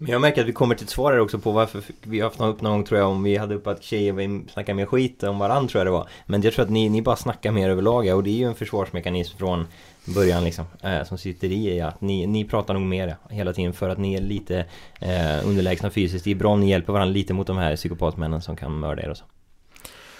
[0.00, 2.28] Men jag märker att vi kommer till ett svar här också på varför vi har
[2.28, 5.22] haft upp någon gång tror jag om vi hade upp att tjejer snackar mer skit
[5.22, 6.08] om varandra tror jag det var.
[6.26, 8.54] Men jag tror att ni, ni bara snackar mer överlag och det är ju en
[8.54, 9.66] försvarsmekanism från
[10.14, 10.64] början liksom.
[10.82, 13.98] Eh, som sitter i är att ni, ni pratar nog mer hela tiden för att
[13.98, 14.64] ni är lite
[15.00, 16.24] eh, underlägsna fysiskt.
[16.24, 19.02] Det är bra om ni hjälper varandra lite mot de här psykopatmännen som kan mörda
[19.02, 19.24] er och så.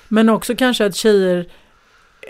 [0.09, 1.47] Men också kanske att tjejer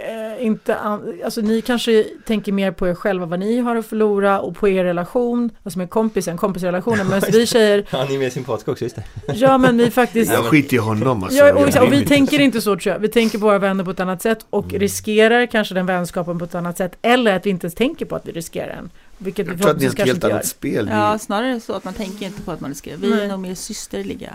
[0.06, 3.87] eh, inte, an- alltså ni kanske tänker mer på er själva, vad ni har att
[3.87, 8.18] förlora och på er relation, alltså med kompisen, kompisrelationen, men vi tjejer, Ja, ni är
[8.18, 9.04] mer sympatiska också, just det.
[9.34, 11.38] ja men vi faktiskt Jag skiter i honom alltså.
[11.38, 12.98] Ja, och, och vi tänker inte så tror jag.
[13.00, 14.80] Vi tänker på våra vänner på ett annat sätt och Mm.
[14.80, 16.98] riskerar kanske den vänskapen på ett annat sätt.
[17.02, 18.90] Eller att vi inte ens tänker på att vi riskerar den.
[19.18, 20.31] Vilket vi Jag tror att det är ett helt gör.
[20.31, 20.88] annat spel.
[20.92, 22.96] Ja, snarare så att man tänker inte på att man riskerar.
[22.96, 23.24] Vi Nej.
[23.24, 24.35] är nog mer systerliga.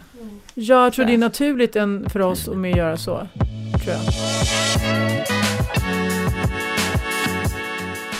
[0.54, 3.28] Jag tror det är naturligt än för oss att mer göra så.
[3.84, 4.14] Tror jag.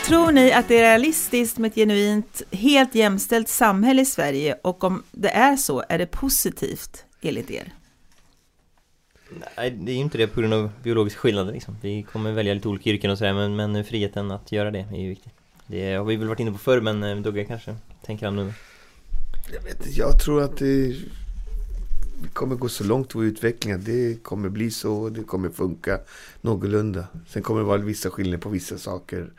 [0.06, 4.58] Tror ni att det är realistiskt med ett genuint, helt jämställt samhälle i Sverige?
[4.62, 7.74] Och om det är så, är det positivt enligt er?
[9.58, 11.78] Nej, det är ju inte det på grund av biologiska skillnader liksom.
[11.82, 15.02] Vi kommer välja lite olika yrken och sådär, men, men friheten att göra det är
[15.02, 15.32] ju viktig.
[15.68, 18.54] Det har vi väl varit inne på förr, men eh, Dugge kanske tänker annorlunda.
[19.54, 20.96] Jag, vet, jag tror att det
[22.34, 25.10] kommer gå så långt i vår utveckling att det kommer bli så.
[25.10, 26.00] Det kommer funka
[26.42, 27.08] någorlunda.
[27.28, 29.30] Sen kommer det vara vissa skillnader på vissa saker.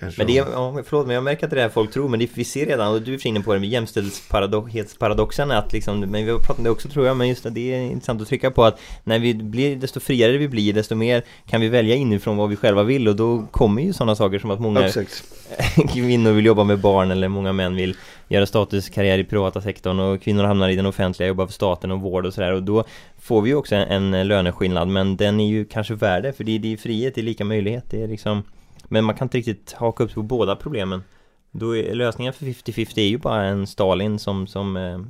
[0.00, 2.08] Kanske Men det är, ja, förlåt men jag märker att det är det folk tror
[2.08, 6.00] men det, vi ser redan, och du är inne på det med jämställdhetsparadoxen att liksom,
[6.00, 8.22] men vi har pratat om det också tror jag, men just det, det är intressant
[8.22, 11.68] att trycka på att när vi blir, desto friare vi blir, desto mer kan vi
[11.68, 14.86] välja inifrån vad vi själva vill och då kommer ju sådana saker som att många
[14.86, 15.24] Exakt.
[15.92, 17.96] kvinnor vill jobba med barn eller många män vill
[18.28, 22.00] göra statuskarriär i privata sektorn och kvinnor hamnar i den offentliga, jobbar för staten och
[22.00, 22.84] vård och sådär och då
[23.18, 26.58] får vi ju också en, en löneskillnad men den är ju kanske värde för det,
[26.58, 28.42] det är frihet, det är lika möjlighet, det är liksom
[28.90, 31.02] men man kan inte riktigt haka upp sig på båda problemen
[31.50, 35.00] då är lösningen för 50-50 är ju bara en Stalin som, som eh,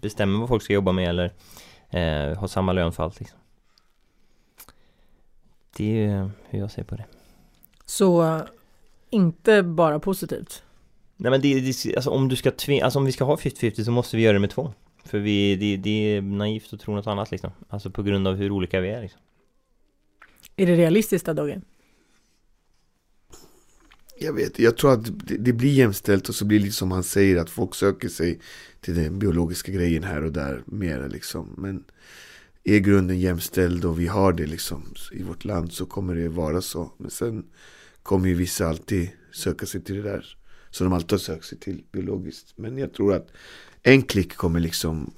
[0.00, 1.32] bestämmer vad folk ska jobba med eller
[1.90, 3.38] eh, har samma lön för allt liksom.
[5.76, 7.04] Det är ju hur jag ser på det.
[7.84, 8.40] Så
[9.10, 10.62] inte bara positivt.
[11.16, 13.84] Nej men det, det alltså om du ska tvinga, alltså om vi ska ha 50-50
[13.84, 14.72] så måste vi göra det med två.
[15.04, 17.50] För vi, det, det är naivt att tro något annat liksom.
[17.68, 19.20] Alltså på grund av hur olika vi är liksom.
[20.56, 21.60] Är det realistiskt då, Dogge?
[24.18, 27.04] Jag vet, jag tror att det, blir jämställt och så blir det lite som han
[27.04, 28.40] säger att folk söker sig
[28.80, 31.54] till den biologiska grejen här och där mer liksom.
[31.58, 31.84] Men
[32.64, 36.60] är grunden jämställd och vi har det liksom i vårt land så kommer det vara
[36.60, 36.92] så.
[36.98, 37.44] Men sen
[38.02, 40.36] kommer ju vissa alltid söka sig till det där.
[40.70, 42.52] Så de alltid har sökt sig till biologiskt.
[42.56, 43.28] Men jag tror att
[43.82, 45.14] en klick kommer liksom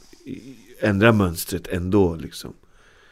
[0.81, 2.55] ändra mönstret ändå liksom.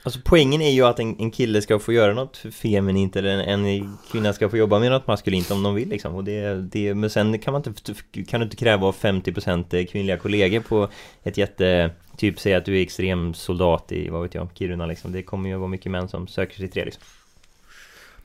[0.06, 3.66] Alltså poängen är ju att en, en kille ska få göra något feminint eller en,
[3.66, 6.14] en kvinna ska få jobba med något maskulint om de vill liksom.
[6.14, 7.94] Och det, det, men sen kan man inte,
[8.26, 10.88] kan du inte kräva av 50% kvinnliga kollegor på
[11.22, 15.12] ett jätte Typ säga att du är extrem soldat i, vad vet jag, Kiruna liksom.
[15.12, 17.02] Det kommer ju vara mycket män som söker sig till det liksom.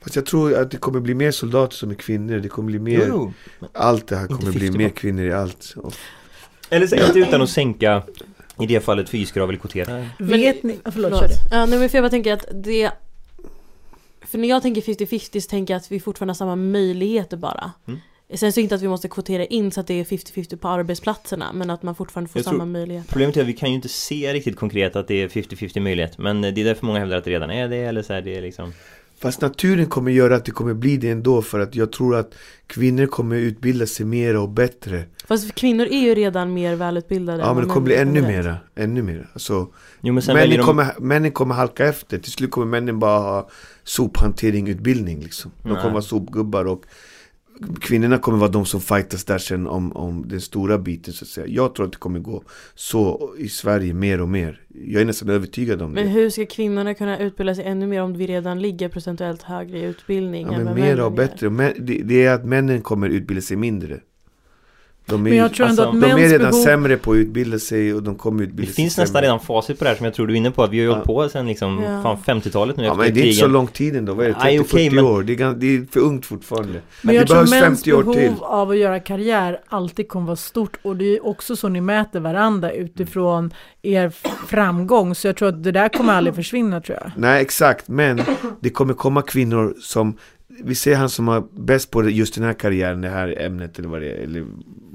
[0.00, 2.38] Fast jag tror att det kommer bli mer soldater som är kvinnor.
[2.38, 3.32] Det kommer bli mer, Jo,
[3.72, 5.74] allt det här kommer bli 50 mer kvinnor i allt.
[5.76, 5.94] Och
[6.70, 8.02] Eller säg inte utan att sänka
[8.62, 10.06] i det fallet fyskrav eller kvotera.
[10.18, 10.78] Vet ni?
[10.84, 11.30] Ja, förlåt, kör Förlåt.
[11.50, 11.56] du.
[11.56, 12.90] Ja, nej, men för jag bara tänker att det
[14.26, 17.72] För när jag tänker 50-50 så tänker jag att vi fortfarande har samma möjligheter bara
[17.88, 18.00] Mm.
[18.34, 21.52] Sen så inte att vi måste kvotera in så att det är 50-50 på arbetsplatserna
[21.52, 23.74] men att man fortfarande får Jag samma tror- möjligheter Problemet är att vi kan ju
[23.74, 27.16] inte se riktigt konkret att det är 50-50 möjlighet Men det är därför många hävdar
[27.16, 28.72] att det redan är det eller så här, det är liksom
[29.20, 32.34] Fast naturen kommer göra att det kommer bli det ändå för att jag tror att
[32.66, 35.04] kvinnor kommer utbilda sig mer och bättre.
[35.26, 39.02] Fast kvinnor är ju redan mer välutbildade Ja men det kommer bli ännu mera, ännu
[39.02, 39.26] mera.
[39.32, 39.68] Alltså,
[40.00, 42.18] Jo men männen, de kommer, männen kommer halka efter.
[42.18, 43.48] Till slut kommer männen bara ha
[43.84, 45.50] sophantering-utbildning liksom.
[45.62, 46.84] De kommer vara sopgubbar och
[47.80, 51.28] kvinnorna kommer vara de som fightas där sen om, om den stora biten så att
[51.28, 51.46] säga.
[51.46, 52.42] Jag tror att det kommer gå
[52.74, 54.60] så i Sverige mer och mer.
[54.68, 56.10] Jag är nästan övertygad om Men det.
[56.10, 59.82] hur ska kvinnorna kunna utbilda sig ännu mer om vi redan ligger procentuellt högre i
[59.82, 61.50] utbildning Ja, men mera och bättre.
[61.50, 64.00] Men det, det är att männen kommer utbilda sig mindre.
[65.10, 66.62] De är, Men jag tror ändå alltså, att de är redan behov...
[66.64, 69.22] sämre på att utbilda sig och de kommer Det utbilda sig finns nästan sämre.
[69.26, 70.82] redan facit på det här som jag tror du är inne på att vi har
[70.82, 70.92] ju Ja.
[70.94, 72.02] hållit på sen liksom Ja.
[72.02, 74.30] fan 50-talet nu Ja efter men det är inte så lång tid ändå, vad är
[74.30, 74.36] det?
[74.42, 75.22] Nej, 30-40 okej, men- år?
[75.22, 76.72] Det är, det är för ungt fortfarande.
[77.02, 78.32] Men Det jag tror behövs mäns 50 år behov till.
[78.40, 82.20] av att göra karriär alltid kommer vara stort och det är också så ni mäter
[82.20, 83.50] varandra utifrån
[83.82, 84.12] er
[84.46, 85.14] framgång.
[85.14, 87.10] Så jag tror att det där kommer aldrig försvinna tror jag.
[87.16, 88.20] Nej exakt, men
[88.60, 90.16] det kommer komma kvinnor som
[90.64, 93.78] Vi ser han som har bäst på det- just den här karriären, det här ämnet
[93.78, 94.46] eller vad det, är, eller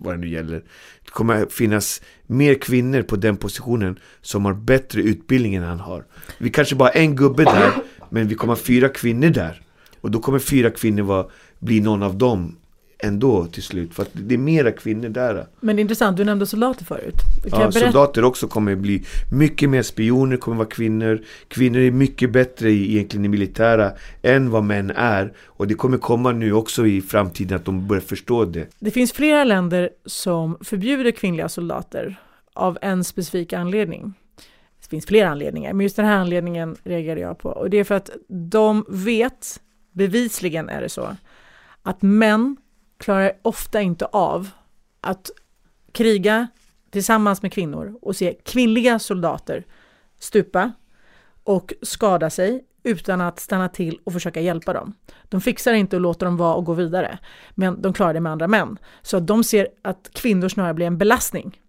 [0.06, 0.64] vad det nu gäller.
[1.06, 6.06] Det kommer finnas mer kvinnor på den positionen som har bättre utbildning än han har.
[6.38, 7.72] Vi kanske bara har en gubbe där,
[8.10, 9.62] men vi kommer ha fyra kvinnor där.
[10.02, 11.26] Och då kommer fyra kvinnor vara,
[11.60, 12.58] bli någon av dem
[13.06, 16.24] ändå till slut, för att det är mera kvinnor där Men det är intressant, du
[16.24, 17.16] nämnde soldater förut.
[17.50, 21.22] Kan Ja, soldater också kommer bli mycket mer spioner, kommer vara kvinnor.
[21.48, 23.92] Kvinnor är mycket bättre i, egentligen i militära
[24.22, 25.34] än vad män är.
[25.46, 28.68] Och det kommer komma nu också i framtiden att de börjar förstå det.
[28.80, 32.20] Det finns flera länder som förbjuder kvinnliga soldater
[32.54, 34.14] av en specifik anledning.
[34.82, 37.50] Det finns flera anledningar, men just den här anledningen reagerade jag på.
[37.50, 39.60] Och det är för att de vet,
[39.92, 41.16] bevisligen är det så,
[41.84, 42.58] att män
[42.98, 44.50] klarar ofta inte av
[45.02, 45.32] att
[45.92, 46.48] kriga
[46.90, 49.66] tillsammans med kvinnor och se kvinnliga soldater
[50.20, 50.72] stupa
[51.44, 54.94] och skada sig utan att stanna till och försöka hjälpa dem.
[55.24, 57.20] De fixar inte att låta dem vara och gå vidare,
[57.52, 58.78] men de klarar det med andra män.
[59.02, 61.62] Så de ser att kvinnor snarare blir en belastning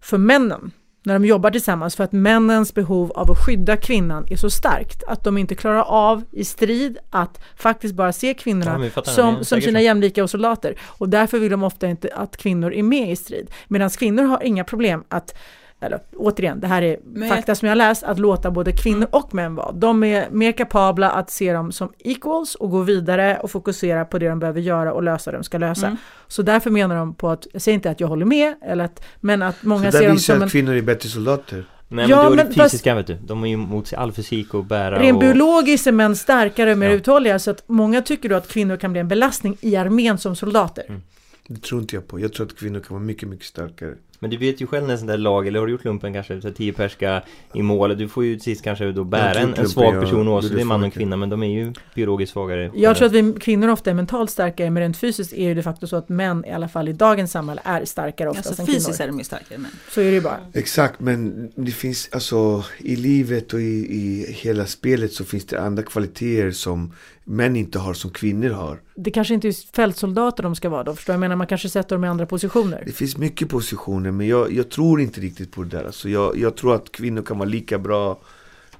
[0.00, 0.70] för männen
[1.02, 5.02] när de jobbar tillsammans för att männens behov av att skydda kvinnan är så starkt
[5.06, 9.44] att de inte klarar av i strid att faktiskt bara se Ja, kvinnorna är som,
[9.44, 10.74] som sina jämlika och soldater.
[10.80, 13.50] Och därför vill de ofta inte att kvinnor är med i strid.
[13.68, 15.34] Medan kvinnor har inga problem att
[15.82, 19.34] eller återigen, det här är Men fakta som jag läst, att låta både kvinnor och
[19.34, 19.72] män vara.
[19.72, 24.18] De är mer kapabla att se dem som equals och gå vidare och fokusera på
[24.18, 25.86] det de behöver göra och lösa det de ska lösa.
[25.86, 25.96] Mm.
[26.28, 29.04] Så därför menar de på att, jag säger inte att jag håller med, eller att,
[29.20, 30.50] men att Så många där ser dem visar som att en...
[30.50, 31.64] kvinnor är bättre soldater.
[31.88, 33.14] Nej Ja, men det är det fast- fysiska vet du.
[33.14, 35.20] De har ju emot sig all fysik och bära Rent och...
[35.20, 36.94] biologiskt är män starkare och mer Ja.
[36.94, 40.36] uthålliga så att många tycker då att kvinnor kan bli en belastning i armén som
[40.36, 40.84] soldater.
[40.88, 41.02] Mm.
[41.48, 42.20] Det tror inte jag på.
[42.20, 43.94] Jag tror att kvinnor kan vara mycket, mycket starkare.
[44.22, 46.40] Men du vet ju själv när sånt där lag, eller har du gjort lumpen kanske,
[46.40, 47.20] så tio pers ska
[47.54, 50.48] i mål, du får ju till sist kanske då bära en, en svag person också,
[50.48, 52.70] gjorde det är man och kvinna, men de är ju biologiskt svagare.
[52.74, 55.62] Jag tror att vi kvinnor ofta är mentalt starkare men rent fysiskt är ju de
[55.62, 58.66] facto så att män i alla fall i dagens samhälle är starkare oftast Alltså än
[58.66, 59.02] fysiskt kvinnor.
[59.02, 59.70] är de ju starkare män.
[59.90, 60.38] Så är det ju bara.
[60.52, 65.60] Exakt, men det finns alltså i livet och i, i hela spelet så finns det
[65.60, 66.92] andra kvaliteter som
[67.24, 68.80] män inte har som kvinnor har.
[68.94, 71.16] Det kanske inte är fältsoldater de ska vara då, förstår jag?
[71.16, 72.82] jag menar man kanske sätter dem i andra positioner.
[72.86, 75.84] Det finns mycket positioner men jag, jag tror inte riktigt på det där.
[75.84, 78.20] Alltså jag, jag tror att kvinnor kan vara lika bra.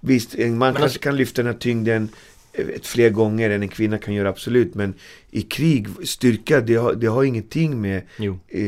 [0.01, 2.09] Visst, en man kanske alltså- kan lyfta den här tyngden
[2.53, 4.75] eh, ett fler gånger än en kvinna kan göra absolut.
[4.75, 4.95] Men
[5.31, 8.03] i krig, styrka, det har, det har ingenting med...
[8.19, 8.39] Jo.
[8.49, 8.61] Eh,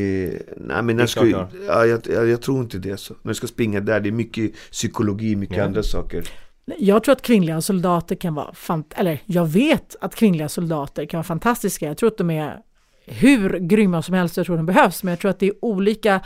[0.56, 1.48] nej men när ska, ja,
[1.86, 2.96] jag, jag, jag tror inte det.
[2.96, 3.14] Så.
[3.22, 5.64] När du ska springa där, det är mycket psykologi, mycket Ja.
[5.64, 6.24] andra saker.
[6.64, 11.18] Jag tror att kvinnliga soldater kan vara, fant- eller jag vet att kvinnliga soldater kan
[11.18, 11.86] vara fantastiska.
[11.86, 12.60] Jag tror att de är
[13.06, 16.20] hur grymma som helst, jag tror de behövs, men jag tror att det är olika,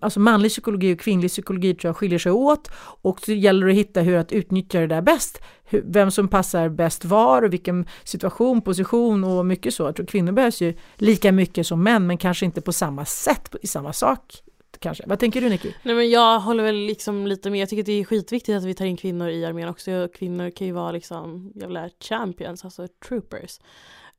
[0.00, 2.70] alltså manlig psykologi och kvinnlig psykologi tror jag skiljer sig åt
[3.02, 6.68] och så gäller det att hitta hur att utnyttja det där bäst, vem som passar
[6.68, 9.82] bäst var och vilken situation, position och mycket så.
[9.82, 13.54] Jag tror kvinnor behövs ju lika mycket som män, men kanske inte på samma sätt,
[13.62, 14.42] i samma sak.
[14.80, 15.04] Kanske.
[15.06, 15.72] Vad tänker du Nicky?
[15.82, 18.64] Nej men jag håller väl liksom lite med, jag tycker att det är skitviktigt att
[18.64, 20.08] vi tar in kvinnor i armén också.
[20.14, 23.60] Kvinnor kan ju vara liksom jävla champions, alltså troopers.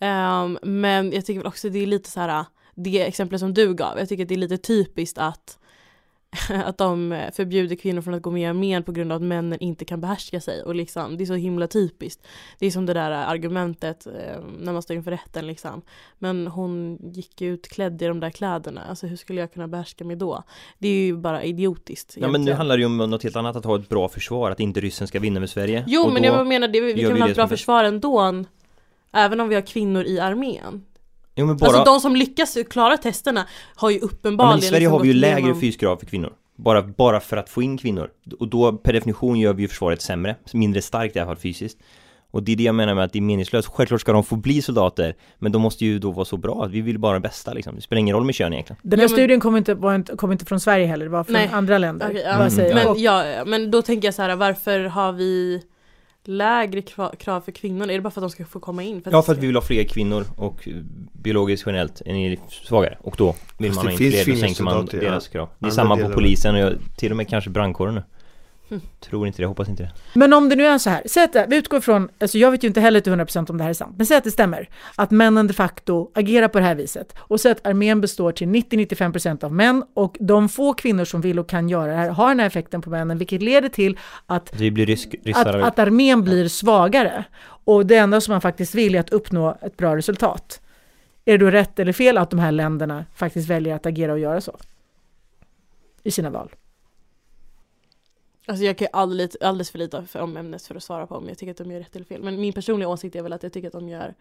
[0.02, 2.46] Um, men jag tycker väl också det är lite så här,
[2.76, 5.59] det exempel som du gav, jag tycker att det är lite typiskt att
[6.50, 9.60] att de förbjuder kvinnor från att gå med i armén på grund av att männen
[9.60, 12.28] inte kan behärska sig och liksom, det är så himla typiskt.
[12.60, 15.82] Det är som det där argumentet eh, när man står inför rätten liksom.
[16.18, 20.06] Men hon gick ju utklädd i de där kläderna, alltså hur skulle jag kunna behärska
[20.06, 20.44] mig då?
[20.78, 22.18] Det är ju bara idiotiskt.
[22.18, 24.52] Ja men nu handlar det ju om något helt annat, att ha ett bra försvar,
[24.52, 25.84] att inte ryssen ska vinna med Sverige.
[25.88, 28.44] Jo Och men jag menar, det, vi kan vi ha ett bra försvar ändå
[29.12, 30.86] Även om vi har kvinnor i armén.
[31.40, 31.68] Jo men bara...
[31.70, 35.00] Alltså de som lyckas klara testerna har ju ja, uppenbarligen men I Sverige liksom har
[35.02, 36.34] vi ju lägre igenom- fyskrav för kvinnor.
[36.56, 38.10] Bara, bara för att få in kvinnor.
[38.40, 41.78] Och då per definition gör vi ju försvaret sämre, mindre starkt i alla fall fysiskt.
[42.32, 43.68] Och det är det jag menar med att det är meningslöst.
[43.68, 46.72] Självklart ska de få bli soldater, men de måste ju då vara så bra att
[46.72, 47.76] vi vill bara det bästa liksom.
[47.76, 48.80] Det spelar ingen roll med kön egentligen.
[48.84, 51.12] Den här Ja, men- studien kom inte, var inte, kom inte från Sverige heller, det
[51.12, 51.50] var från Nej.
[51.54, 52.08] andra länder.
[52.08, 52.64] Vad ja.
[52.64, 52.76] jag?
[52.76, 55.62] Men, ja, ja, men då tänker jag så här, varför har vi
[56.24, 57.90] lägre kra- krav för kvinnor?
[57.90, 59.02] Är det bara för att de ska få komma in?
[59.12, 60.68] Ja, för att vi vill ha fler kvinnor och
[61.14, 62.98] biologiskt generellt är ni svagare.
[63.02, 65.50] Och då vill Fast man ha in fler, då sänker man deras krav.
[65.60, 68.04] Det är samma på polisen och jag, till och med kanske brandkåren nu.
[68.70, 68.82] Hm.
[69.00, 69.92] Tror inte det, hoppas inte det.
[70.14, 72.64] Men om det nu är så här, säg att vi utgår från, alltså jag vet
[72.64, 74.70] ju inte heller till 100% om det här är sant, men säg att det stämmer,
[74.96, 78.48] att männen de facto agerar på det här viset och säg att armén består till
[78.48, 82.30] 90-95% av män och de få kvinnor som vill och kan göra det här har
[82.30, 86.24] den här effekten på männen, vilket leder till att, Vi blir rysk, att, att armén
[86.24, 87.24] blir svagare
[87.64, 90.62] och det enda som man faktiskt vill är att uppnå ett bra resultat.
[91.26, 94.20] Är det då rätt eller fel att de här länderna faktiskt väljer att agera och
[94.20, 94.58] göra så?
[96.04, 96.50] I sina val.
[98.50, 101.38] Alltså jag kan alldeles, alldeles för lite om ämnet för att svara på om jag
[101.38, 102.24] tycker att de gör rätt eller fel.
[102.24, 104.16] Men min personliga åsikt är väl att jag tycker att de gör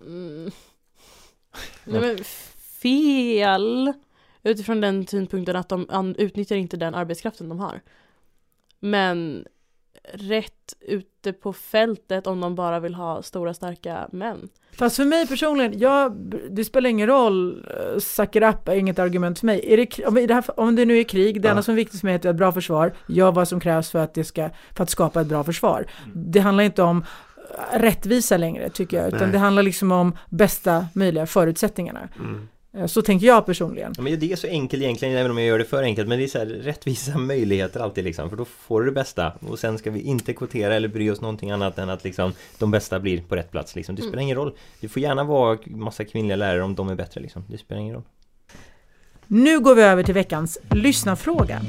[0.00, 0.50] mm,
[1.84, 2.24] nej men
[2.80, 3.92] fel
[4.42, 7.80] utifrån den synpunkten att de utnyttjar inte den arbetskraften de har.
[8.78, 9.46] Men
[10.12, 14.48] rätt ute på fältet om de bara vill ha stora starka män.
[14.72, 16.12] Fast för mig personligen, jag,
[16.50, 19.72] det spelar ingen roll, uh, suck it up är inget argument för mig.
[19.72, 21.50] Är det, om, det här, om det nu är krig, det Ja.
[21.50, 23.48] enda som är viktigt för mig är att vi har ett bra försvar, gör vad
[23.48, 25.86] som krävs för att, det ska, för att skapa ett bra försvar.
[26.14, 29.30] Det handlar inte om uh, rättvisa längre tycker jag, utan Nej.
[29.32, 32.08] det handlar liksom om bästa möjliga förutsättningarna.
[32.18, 32.48] Mm.
[32.78, 33.92] Uh, Så tänker jag personligen.
[33.96, 36.18] Ja, men det är så enkelt egentligen, även om jag gör det för enkelt Men
[36.18, 39.58] det är så här rättvisa möjligheter alltid liksom För då får du det bästa Och
[39.58, 43.00] sen ska vi inte kvotera eller bry oss någonting annat än att liksom De bästa
[43.00, 46.36] blir på rätt plats liksom Det spelar ingen roll Du får gärna vara massa kvinnliga
[46.36, 48.04] lärare om de är bättre liksom Det spelar ingen roll
[49.26, 51.60] Nu går vi över till veckans lyssnarfråga.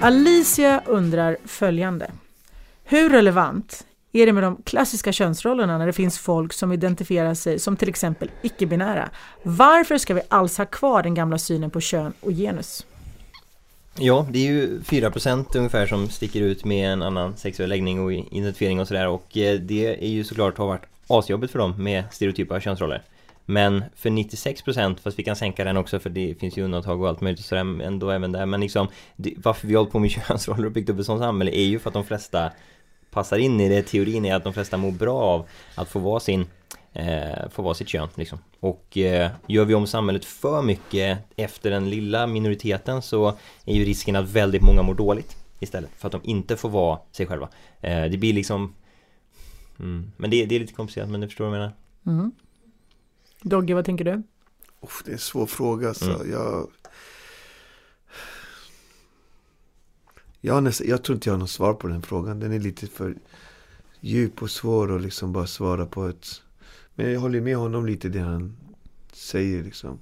[0.00, 2.10] Alicia undrar följande.
[2.84, 7.58] Hur relevant är det med de klassiska könsrollerna när det finns folk som identifierar sig
[7.58, 9.10] som till exempel icke-binära?
[9.42, 12.86] Varför ska vi alls ha kvar den gamla synen på kön och genus?
[13.98, 18.12] Ja, det är ju 4% ungefär som sticker ut med en annan sexuell läggning och
[18.12, 22.04] identifiering och sådär och eh, det är ju såklart har varit asjobbigt för dem med
[22.10, 23.02] stereotypa könsroller.
[23.44, 27.08] Men för 96% fast vi kan sänka den också för det finns ju undantag och
[27.08, 29.98] allt möjligt och sådär ändå även där men liksom det, varför vi har hållit på
[29.98, 32.50] med könsroller och byggt upp ett sånt samhälle är ju för att de flesta
[33.16, 33.82] passar in i det.
[33.82, 36.46] Teorin är att de flesta mår bra av att få vara sin
[36.92, 38.38] eh, få vara sitt kön liksom.
[38.60, 43.28] Och eh, gör vi om samhället för mycket efter den lilla minoriteten så
[43.64, 46.98] är ju risken att väldigt många mår dåligt istället för att de inte får vara
[47.12, 47.48] sig själva.
[47.80, 48.74] Eh, det blir liksom
[49.78, 51.72] mm, Men det, det är lite komplicerat men du förstår vad jag menar.
[52.18, 52.32] Mm.
[53.42, 54.22] Dogge, vad tänker du?
[54.80, 55.94] Uff, det är en svår fråga.
[55.94, 56.30] Så Mm.
[56.30, 56.66] jag,
[60.40, 62.40] jag, har nästan, jag tror inte jag har något svar på den frågan.
[62.40, 63.14] Den är lite för
[64.00, 66.42] djup och svår att liksom bara svara på ett...
[66.94, 68.56] Men jag håller med honom lite det han
[69.12, 69.98] säger liksom.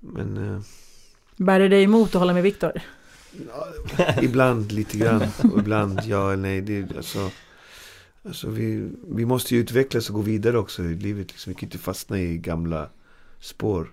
[0.00, 0.60] Men eh,
[1.36, 2.72] Bär det dig emot att hålla med Viktor?
[4.22, 5.22] ibland lite grann.
[5.52, 6.60] Och ibland ja eller nej.
[6.60, 7.30] Det, alltså,
[8.22, 11.30] alltså vi, vi måste ju utvecklas och gå vidare också i livet.
[11.32, 11.50] Liksom.
[11.50, 12.88] Vi kan inte fastna i gamla
[13.40, 13.90] spår.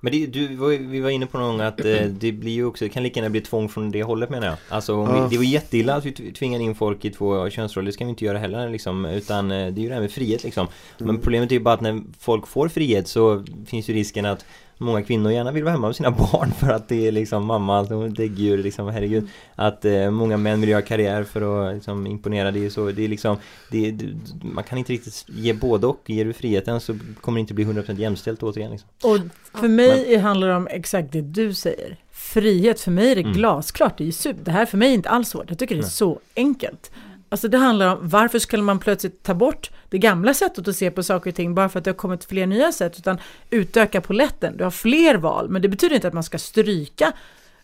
[0.00, 0.46] Men det, du,
[0.78, 3.20] vi var inne på någon gång att eh, det blir ju också, det kan lika
[3.20, 4.56] gärna bli tvång från det hållet menar jag.
[4.68, 5.22] Alltså om Ja.
[5.24, 8.04] vi, det var jätteilla att vi tv- tvingade in folk i två könsroller, det ska
[8.04, 9.04] vi inte göra heller liksom.
[9.04, 10.66] Utan eh, det är ju det här med frihet liksom.
[10.98, 11.20] Men Mm.
[11.22, 14.44] problemet är ju bara att när folk får frihet så finns ju risken att
[14.78, 17.78] Många kvinnor gärna vill vara hemma med sina barn för att det är liksom mamma,
[17.78, 22.50] är däggdjur liksom, herregud Att eh, många män vill göra karriär för att liksom, imponera,
[22.50, 23.36] det är så, det är liksom
[23.70, 24.06] det, det,
[24.42, 27.64] Man kan inte riktigt ge både och, ger du friheten så kommer det inte bli
[27.64, 28.88] 100% jämställt återigen liksom.
[29.02, 29.18] Och
[29.60, 31.96] för mig handlar det om exakt det du säger.
[32.12, 33.32] Frihet, för mig är det Mm.
[33.32, 33.98] glasklart.
[33.98, 34.44] Det, är ju super.
[34.44, 35.44] det här för mig är inte alls svårt.
[35.48, 35.90] Jag tycker det är Nej.
[35.90, 36.90] så enkelt.
[37.28, 40.90] Alltså det handlar om varför skulle man plötsligt ta bort det gamla sättet att se
[40.90, 43.18] på saker och ting bara för att det har kommit fler nya sätt utan
[43.50, 44.56] utöka poletten.
[44.56, 47.12] Du har fler val men det betyder inte att man ska stryka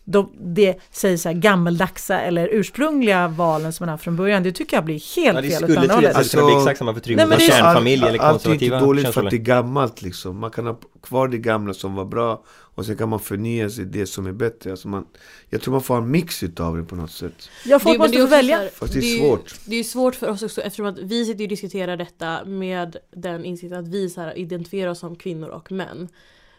[0.07, 4.42] de, det säger så här gammeldagsa eller ursprungliga valen som man har från början.
[4.42, 6.11] Det tycker jag blir helt Ja, det fel åt skulle andra till hållet.
[6.11, 9.31] bli Alltså- exakt samma det är- kärnfamilj eller Allt är konservativa inte dåligt för att
[9.31, 10.38] det är gammalt liksom.
[10.38, 12.42] Man kan ha kvar det gamla som var bra
[12.74, 14.70] och sen kan man förnya sig det som är bättre.
[14.70, 15.06] Alltså man,
[15.50, 17.48] jag tror man får en mix utav det på något sätt.
[17.64, 18.56] Ja, folk Det- måste det är få välja.
[18.56, 19.54] här- Fast det är ju- svårt.
[19.66, 23.44] Det är svårt för oss också eftersom att vi sitter och diskuterar detta med den
[23.44, 26.08] insikten att vi så här identifierar oss som kvinnor och män.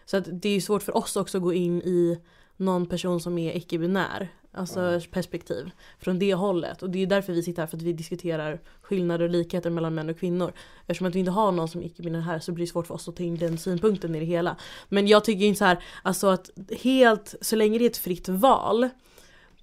[0.06, 2.20] Så att det är svårt för oss också att gå in i
[2.58, 4.30] någon person som är icke-binär.
[4.58, 6.84] Alltså perspektiv från det hållet.
[6.84, 9.96] Och det är därför vi sitter här för att vi diskuterar skillnader och likheter mellan
[9.96, 10.54] män och kvinnor.
[10.82, 12.94] Eftersom att vi inte har någon som är icke-binär här så blir det svårt för
[12.94, 14.58] oss att ta in den synpunkten i det hela.
[14.90, 16.50] Men jag tycker inte så här, alltså att
[16.82, 18.90] helt, så länge det är ett fritt val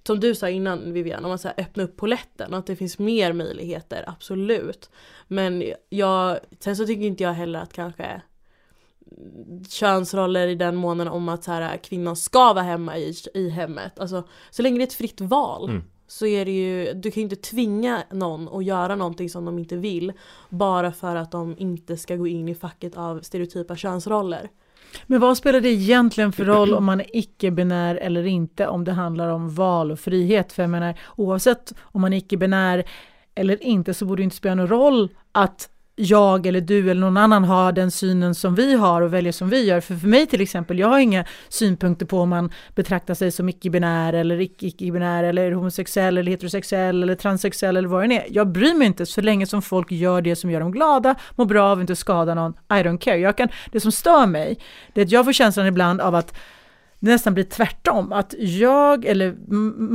[0.07, 2.75] som du sa innan Vivian, om man så här öppnar upp poletten och att det
[2.75, 4.89] finns mer möjligheter, absolut.
[5.27, 8.21] Men jag, sen så tycker inte jag heller att kanske
[9.69, 13.99] könsroller i den månen om att så här, kvinnan ska vara hemma i, i hemmet.
[13.99, 15.83] Alltså, så länge det är ett fritt val Mm.
[16.07, 19.59] så är det ju, du kan ju inte tvinga någon att göra någonting som de
[19.59, 20.13] inte vill
[20.49, 24.49] bara för att de inte ska gå in i facket av stereotypa könsroller.
[25.07, 28.91] Men vad spelar det egentligen för roll om man är icke-binär eller inte om det
[28.91, 30.53] handlar om val och frihet?
[30.53, 32.83] För jag menar, oavsett om man är icke-binär
[33.35, 37.17] eller inte så borde det inte spela någon roll att jag eller du eller någon
[37.17, 39.81] annan har den synen som vi har och väljer som vi gör.
[39.81, 43.49] För för mig till exempel, jag har inga synpunkter på om man betraktar sig som
[43.49, 48.25] icke-binär eller icke-binär eller homosexuell eller heterosexuell eller transsexuell eller vad det än är.
[48.29, 51.45] Jag bryr mig inte så länge som folk gör det som gör dem glada, mår
[51.45, 52.51] bra av, inte skada någon.
[52.51, 53.17] I don't care.
[53.17, 54.59] Jag kan, det som stör mig,
[54.93, 56.35] det är att jag får känslan ibland av att
[56.99, 58.13] det nästan blir tvärtom.
[58.13, 59.35] Att jag, eller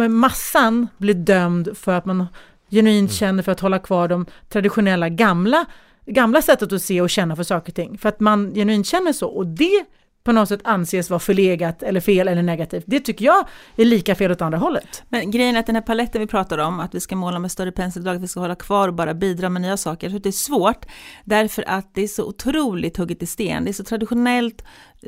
[0.09, 2.27] massan, blir dömd för att man
[2.71, 5.67] genuint känner för att hålla kvar de traditionella gamla,
[6.09, 7.99] gamla sättet att se och känna för saker och ting.
[7.99, 9.29] För att man genuint känner så.
[9.29, 9.85] Och det
[10.29, 12.85] på något sätt anses vara förlegat eller fel eller negativt.
[12.87, 15.03] Det tycker jag är lika fel åt andra hållet.
[15.09, 17.53] Men grejen är att den här paletten vi pratar om, att vi ska måla med
[17.53, 20.19] större penseldrag, att vi ska hålla kvar och bara bidra med nya saker, jag tror
[20.19, 20.87] att det är svårt
[21.25, 23.65] därför att det är så otroligt hugget i sten.
[23.65, 24.65] Det är så traditionellt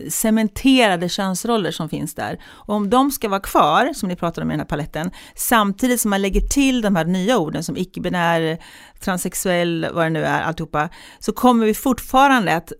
[0.09, 2.41] cementerade könsroller som finns där.
[2.47, 6.01] Och om de ska vara kvar, som ni pratar om i den här paletten, samtidigt
[6.01, 8.59] som man lägger till de här nya orden som icke-binär,
[9.01, 12.73] transsexuell, vad det nu är, alltihopa, så kommer vi fortfarande att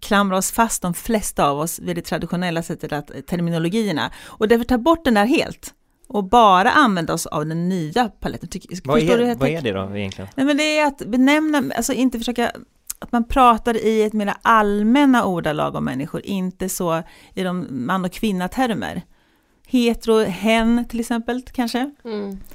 [0.00, 4.10] klamra oss fast, de flesta av oss, vid det traditionella sättet att terminologierna.
[4.24, 5.74] Och därför ta bort den där helt
[6.08, 8.48] och bara använda oss av den nya paletten.
[8.84, 10.30] Vad är, vad är det då egentligen?
[10.34, 12.52] Nej men det är att benämna, alltså inte försöka,
[12.98, 17.02] att man pratar i ett mer allmänna ordalag om människor, inte så
[17.34, 19.02] i de man och kvinna-termer.
[19.66, 21.90] Hetero, hen till exempel kanske.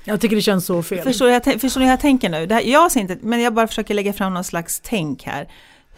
[0.04, 1.04] Jag tycker det känns så fel.
[1.04, 2.46] Förstår jag, förstår ni hur jag tänker nu?
[2.46, 5.48] Det här, jag ser inte, men jag bara försöker lägga fram någon slags tänk här.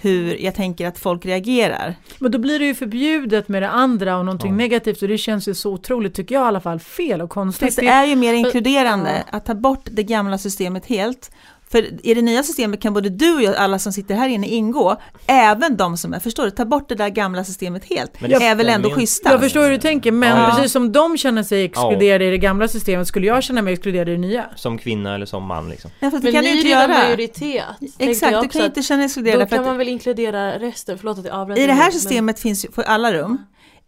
[0.02, 1.96] Hur jag tänker att folk reagerar.
[2.20, 4.56] Men då blir det ju förbjudet med det andra och någonting Ja.
[4.58, 7.68] negativt och det känns ju så otroligt, tycker jag i alla fall, fel och konstigt.
[7.68, 11.32] Fast Det- är ju mer inkluderande att ta bort det gamla systemet helt.
[11.76, 14.48] För i det nya systemet kan både du och jag, alla som sitter här inne
[14.48, 18.30] ingå, även de som är, förstår du, ta bort det där gamla systemet helt, Men
[18.30, 19.32] det är väl ändå schyssta.
[19.32, 20.52] Jag förstår hur du tänker, men Ja.
[20.56, 24.10] precis som de känner sig exkluderade i det gamla systemet skulle jag känna mig exkluderad
[24.10, 24.46] i det nya.
[24.56, 25.92] Som kvinna eller som man liksom.
[26.00, 27.04] Ja, för det Men kan ni du är inte redan göra.
[27.04, 27.64] majoritet.
[28.00, 29.40] Exakt, du kan inte känna dig exkluderad.
[29.40, 31.58] Då kan att- man väl inkludera resten, förlåt att jag avbröt.
[31.58, 33.38] I det här men- systemet finns ju, för alla rum,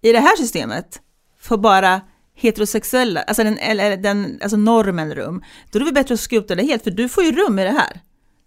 [0.01, 0.99] i det här systemet
[1.41, 2.01] får bara
[2.37, 6.55] heterosexuella, alltså den, eller den, alltså normen rum, då är det väl bättre att skrota
[6.55, 8.01] det helt, för du får ju rum i det här.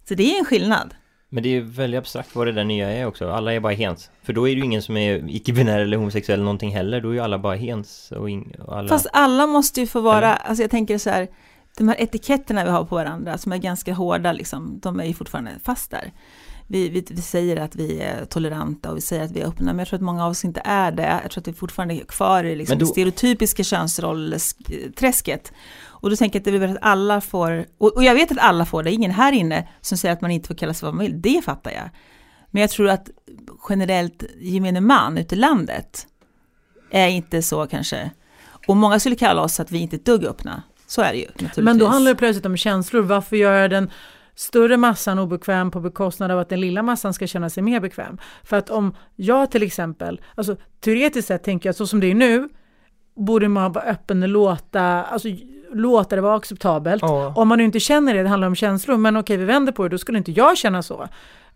[0.07, 0.93] Så det är en skillnad.
[1.29, 3.29] Men det är ju väldigt abstrakt vad det där nya är också.
[3.29, 4.09] Alla är bara hens.
[4.23, 7.01] För då är det ju ingen som är icke-binär eller homosexuell eller någonting heller.
[7.01, 8.29] Då är ju alla bara hens och,
[8.67, 8.89] och alla...
[8.89, 11.27] Fast alla måste ju få vara, alltså jag tänker så här,
[11.77, 15.13] de här etiketterna vi har på varandra som är ganska hårda liksom, de är ju
[15.13, 16.11] fortfarande fast där.
[16.71, 19.65] Vi, vi, vi säger att vi är toleranta och vi säger att vi är öppna,
[19.65, 21.19] men jag tror att många av oss inte är det.
[21.21, 25.51] Jag tror att vi fortfarande är kvar i liksom då- det stereotypiska könsrollsträsket.
[25.85, 28.31] Och då tänker jag att det är väl att alla får, och, och jag vet
[28.31, 30.85] att alla får det, ingen här inne som säger att man inte får kalla sig
[30.85, 31.89] vad man vill, det fattar jag.
[32.51, 33.09] Men jag tror att
[33.69, 36.07] generellt gemene man ute i landet
[36.91, 38.11] är inte så kanske,
[38.67, 40.63] och många skulle kalla oss att vi inte är ett dugg öppna.
[40.87, 41.63] Så är det ju naturligtvis.
[41.65, 43.01] Men då handlar det plötsligt om känslor.
[43.01, 43.89] Varför göra den
[44.35, 48.17] större massan obekväm på bekostnad av att den lilla massan ska känna sig mer bekväm?
[48.43, 52.15] För att om jag till exempel, alltså teoretiskt sett tänker jag så som det är
[52.15, 52.49] nu,
[53.15, 55.27] borde man vara öppen och låta, alltså,
[55.73, 57.01] låta det vara acceptabelt.
[57.01, 57.33] Ja.
[57.35, 59.83] Om man nu inte känner det, det handlar om känslor, men okej vi vänder på
[59.83, 61.07] det, då skulle inte jag känna så.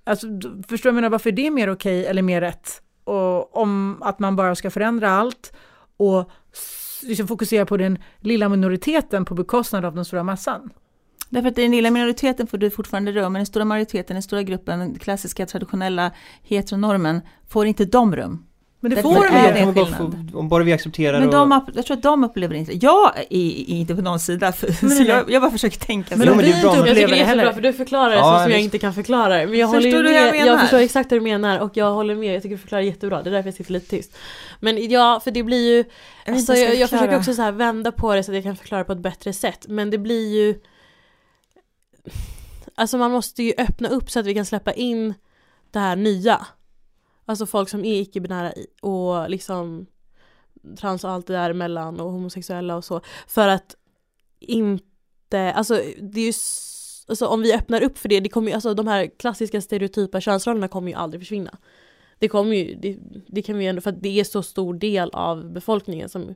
[0.03, 0.27] Alltså,
[0.67, 2.81] förstår jag menar, varför är det mer okej eller mer rätt?
[3.03, 5.53] Och om att man bara ska förändra allt
[5.97, 6.31] och
[7.03, 10.69] liksom fokusera på den lilla minoriteten på bekostnad av den stora massan.
[11.29, 14.23] Därför att i den lilla minoriteten får du fortfarande rum, men den stora majoriteten, den
[14.23, 16.11] stora gruppen, den klassiska traditionella
[16.43, 18.43] heteronormen, får inte de rum.
[18.79, 19.65] Men det Därför får de ju.
[19.65, 19.91] det
[20.31, 21.33] bara Om bara vi accepterar Men och...
[21.33, 24.67] de, upp- jag tror att de upplever inte Jag är, inte på någon sida, för,
[24.85, 26.15] Nej, så jag, jag bara försöker tänka.
[26.15, 27.53] Men men det bra inte med- Jag upplever tycker det det heller.
[27.53, 29.47] för du förklarar det Ja, så som jag inte kan förklara det.
[29.47, 32.15] Men jag Förstår håller du jag jag, förstår exakt vad du menar och jag håller
[32.15, 32.35] med.
[32.35, 33.23] Jag tycker du förklarar jättebra.
[33.23, 34.17] Det är därför jag sitter lite tyst.
[34.59, 35.83] Men ja, för det blir ju,
[36.27, 38.83] alltså, jag, jag försöker också så här vända på det så att jag kan förklara
[38.83, 39.65] på ett bättre sätt.
[39.69, 40.55] Men det blir ju
[42.75, 45.13] Alltså man måste ju öppna upp så att vi kan släppa in
[45.71, 46.47] det här nya.
[47.25, 49.85] Alltså folk som är icke-binära och liksom
[50.79, 53.01] trans och allt det där emellan och homosexuella och så.
[53.27, 53.75] För att
[54.39, 56.33] inte, alltså det är ju
[57.07, 60.21] Alltså om vi öppnar upp för det, det kommer ju, alltså de här klassiska stereotypa
[60.21, 61.57] könsrollerna kommer ju aldrig försvinna.
[62.19, 62.97] Det kommer ju, det,
[63.27, 66.35] det kan vi ju ändå, för att det är så stor del av befolkningen som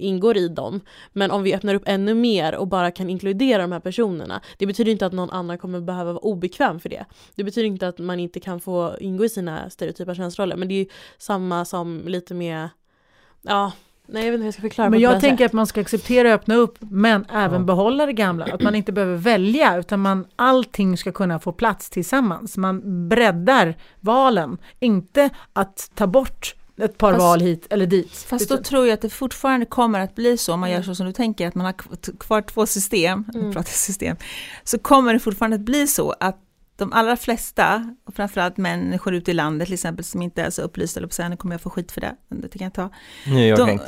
[0.00, 0.80] ingår i dem.
[1.12, 4.66] Men om vi öppnar upp ännu mer och bara kan inkludera de här personerna, det
[4.66, 7.04] betyder inte att någon annan kommer behöva vara obekväm för det.
[7.34, 10.74] Det betyder inte att man inte kan få ingå i sina stereotypa könsroller, men det
[10.74, 10.86] är ju
[11.18, 12.68] samma som lite med,
[13.42, 13.72] ja,
[14.06, 15.50] nej jag vet inte hur jag ska förklara Men jag bra tänker sätt.
[15.50, 17.66] att man ska acceptera och öppna upp, men även Ja.
[17.66, 18.44] behålla det gamla.
[18.44, 22.56] Att man inte behöver välja, utan man, allting ska kunna få plats tillsammans.
[22.56, 28.12] Man breddar valen, inte att ta bort ett par Fast- val hit eller dit.
[28.12, 30.94] Fast då tror jag att det fortfarande kommer att bli så, om man gör så
[30.94, 33.40] som du tänker, att man har kv- kvar två system, Mm.
[33.40, 33.52] mm.
[33.52, 34.16] pratar system,
[34.64, 36.36] så kommer det fortfarande att bli så att
[36.80, 40.62] de allra flesta, och framförallt människor ute i landet till exempel, som inte är så
[40.62, 42.90] upplysta, eller på nu kommer jag få skit för det, men det kan jag ta.
[43.26, 43.78] Nu är jag De,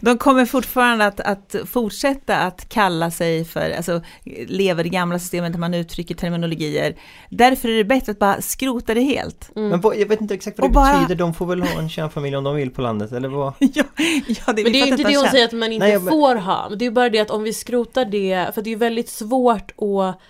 [0.00, 4.02] de kommer fortfarande att, att fortsätta att kalla sig för, alltså
[4.46, 6.96] lever det gamla systemet där man uttrycker terminologier.
[7.30, 9.50] Därför är det bättre att bara skrota det helt.
[9.56, 9.68] Mm.
[9.68, 11.14] Men vad, jag vet inte exakt vad det Och bara- betyder.
[11.14, 13.52] De får väl ha en kärnfamilj om de vill på landet, eller vad?
[13.58, 13.84] ja,
[14.26, 15.44] ja, det, Men det är ju inte det hon säger.
[15.44, 16.66] att man inte Nej, jag- får ha.
[16.68, 19.70] Men Det är bara det att om vi skrotar det, för det är väldigt svårt
[19.70, 20.20] att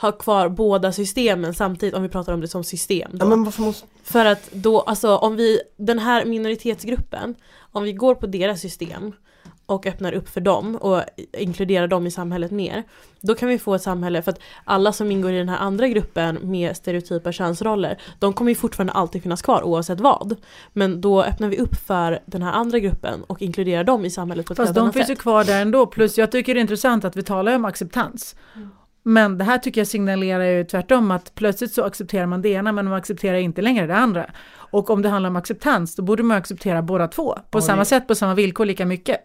[0.00, 3.10] ha kvar båda systemen samtidigt om vi pratar om det som system.
[3.12, 3.24] Då.
[3.24, 3.86] Ja, men varför måste...
[4.02, 7.34] För att då, alltså om vi, den här minoritetsgruppen,
[7.72, 9.12] om vi går på deras system
[9.66, 12.84] och öppnar upp för dem och inkluderar dem i samhället mer,
[13.20, 15.88] då kan vi få ett samhälle för att alla som ingår i den här andra
[15.88, 20.36] gruppen med stereotypa könsroller, de kommer ju fortfarande alltid finnas kvar oavsett vad.
[20.72, 24.46] Men då öppnar vi upp för den här andra gruppen och inkluderar dem i samhället
[24.46, 25.22] på ett Fast helt de annat finns ju sätt.
[25.22, 25.86] kvar där ändå.
[25.86, 28.36] Plus jag tycker det är intressant att vi talar om acceptans.
[28.56, 28.70] Mm.
[29.10, 32.72] Men det här tycker jag signalerar ju tvärtom att plötsligt så accepterar man det ena
[32.72, 34.30] men man accepterar inte längre det andra.
[34.52, 37.38] Och om det handlar om acceptans då borde man acceptera båda två.
[37.50, 39.20] På Ja, samma det- sätt, på samma villkor lika mycket.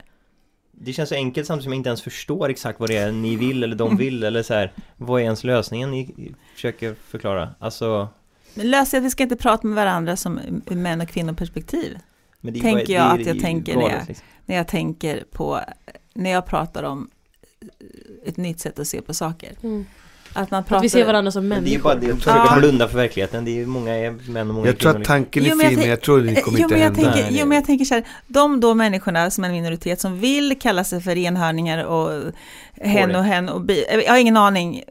[0.71, 3.35] Det känns så enkelt samtidigt som jag inte ens förstår exakt vad det är ni
[3.35, 4.71] vill eller de vill eller så här.
[4.97, 7.49] Vad är ens lösningen ni försöker förklara?
[7.59, 8.07] Alltså...
[8.53, 11.97] Men lös är att vi ska inte prata med varandra som män och kvinnoperspektiv.
[12.41, 14.07] Men det Tänker bara- jag det att jag ju tänker galet, det.
[14.07, 14.25] liksom.
[14.45, 15.59] När jag tänker på,
[16.13, 17.09] när jag pratar om
[18.27, 19.51] ett nytt sätt att se på saker.
[19.63, 19.85] Mm.
[20.33, 20.77] Att man pratar...
[20.77, 21.89] Att vi ser varandra som Men det är ju människor.
[21.89, 23.45] bara det att försöka blunda för verkligheten.
[23.45, 23.91] Det är ju många
[24.27, 26.21] män och många Jag tror att tanken är men jag fin, men tänk- jag tror
[26.21, 27.01] det kommer jo, inte jag hända.
[27.03, 30.01] tänker, Nej, jo men jag tänker så här, de då människorna som är en minoritet
[30.01, 32.31] som vill kalla sig för enhörningar och
[32.73, 34.83] hen och hen och bi, jag har ingen aning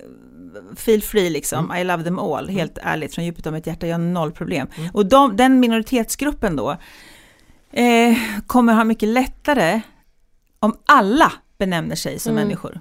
[0.77, 1.77] feel free liksom, Mm.
[1.77, 4.69] I love them all, helt ärligt från djupet av mitt hjärta, jag har noll problem.
[4.93, 6.71] Och de, den minoritetsgruppen då
[7.73, 8.17] eh,
[8.47, 9.81] kommer ha mycket lättare
[10.59, 12.45] om alla benämner sig som Mm.
[12.45, 12.81] människor.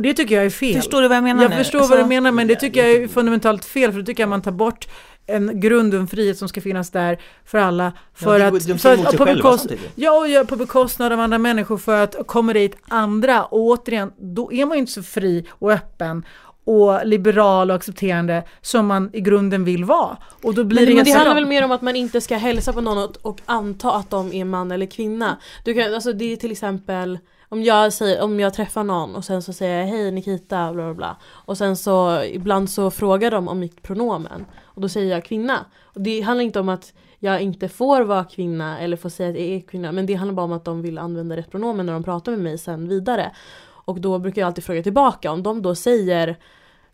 [0.00, 0.74] Och det tycker jag är fel.
[0.74, 1.56] Förstår du vad jag menar jag nu?
[1.56, 4.22] förstår Alltså, vad du menar men det tycker jag är fundamentalt fel för då tycker
[4.22, 4.88] jag man tar bort
[5.26, 7.92] en grund och en frihet som ska finnas där för alla.
[8.14, 9.92] För Ja, att, de- de för säger att emot sig på, samtidigt.
[9.94, 14.12] ja, och ja, på bekostnad av andra människor för att kommer dit andra och återigen
[14.18, 16.24] då är man ju inte så fri och öppen
[16.64, 20.16] och liberal och accepterande som man i grunden vill vara.
[20.42, 22.36] Och då blir Men det, helt det handlar väl mer om att man inte ska
[22.36, 25.36] hälsa på någon och, och anta att de är man eller kvinna.
[25.64, 27.18] Du kan, alltså det är till exempel
[27.52, 30.84] om jag, säger, om jag träffar någon och sen så säger jag hej Nikita bla
[30.84, 35.10] bla bla och sen så ibland så frågar de om mitt pronomen och då säger
[35.10, 35.64] jag kvinna.
[35.82, 39.36] Och det handlar inte om att jag inte får vara kvinna eller får säga att
[39.36, 41.92] jag är kvinna men det handlar bara om att de vill använda rätt pronomen när
[41.92, 43.30] de pratar med mig sen vidare.
[43.62, 46.36] Och då brukar jag alltid fråga tillbaka om de då säger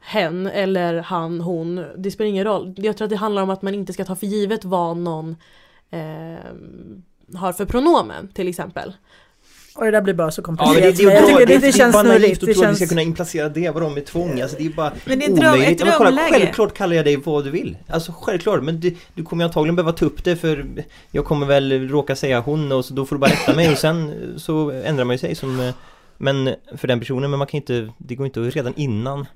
[0.00, 2.74] hen eller han, hon, det spelar ingen roll.
[2.76, 5.36] Jag tror att det handlar om att man inte ska ta för givet vad någon
[5.90, 6.38] eh,
[7.34, 8.92] har för pronomen till exempel.
[9.76, 10.96] Och det där blir bara så Ja, komplicerat.
[10.96, 12.42] det, det, jag tycker det, det, det, känns snurrigt.
[12.42, 12.78] att Det tro att vi känns...
[12.78, 14.40] ska kunna implacera det, vadå med tvång?
[14.40, 15.80] Alltså det är bara Men det är dröm- omöjligt.
[15.80, 17.76] ett Ja, kolla, självklart kallar jag dig vad du vill.
[17.88, 20.66] Alltså självklart, men du, du kommer antagligen behöva ta upp det för
[21.10, 23.78] jag kommer väl råka säga hon och så då får du bara rätta mig och
[23.78, 25.74] sen så ändrar man ju sig som eh,
[26.18, 29.26] Men för den personen, men man kan inte, det går inte redan innan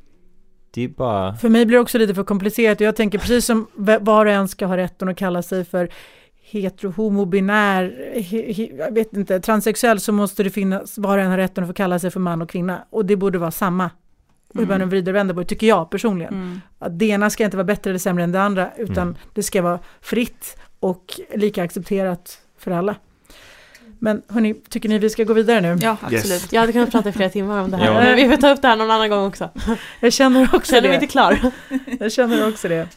[0.75, 3.45] Det är bara För mig blir det också lite för komplicerat och jag tänker precis
[3.47, 3.67] som
[3.99, 5.89] var och en ska ha rätten att kalla sig för
[6.51, 11.25] hetero, homo, binär, he, he, jag vet inte, transsexuell så måste det finnas, var och
[11.25, 12.85] en har rätten att få kalla sig för man och kvinna.
[12.91, 13.91] Och det borde vara samma.
[14.55, 16.35] Hur man vrider och vänder på det, tycker jag personligen.
[16.35, 16.61] Mm.
[16.79, 19.17] Att det ena ska inte vara bättre eller sämre än det andra, utan Mm.
[19.35, 22.95] det ska vara fritt och lika accepterat för alla.
[23.99, 25.79] Men hörni, tycker ni vi ska gå vidare nu?
[25.81, 26.23] Ja, Yes.
[26.23, 26.53] absolut.
[26.53, 27.93] Jag hade kunnat prata i flera timmar om det här Ja.
[27.95, 29.51] men vi får ta upp det här någon annan gång också.
[30.01, 30.95] Jag känner också Känner mig det.
[31.05, 31.39] inte klar.
[32.01, 32.89] Jag känner också det.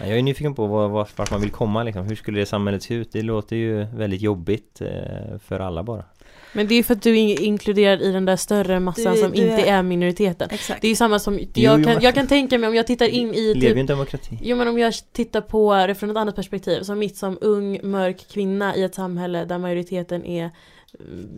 [0.00, 2.06] Jag är nyfiken på var, var, vart man vill komma liksom.
[2.06, 3.12] Hur skulle det samhället se ut?
[3.12, 6.04] Det låter ju väldigt jobbigt eh, för alla bara
[6.52, 9.30] Men det är för att du är inkluderad i den där större massan Du- som
[9.30, 10.48] du inte är- är minoriteten.
[10.52, 10.80] Exakt.
[10.82, 12.86] Det är ju samma som, jo, jag kan, men- jag kan tänka mig om jag
[12.86, 15.94] tittar in i Lever typ i en demokrati Jo men om jag tittar på det
[15.94, 20.24] från ett annat perspektiv, som mitt som ung mörk kvinna i ett samhälle där majoriteten
[20.26, 20.50] är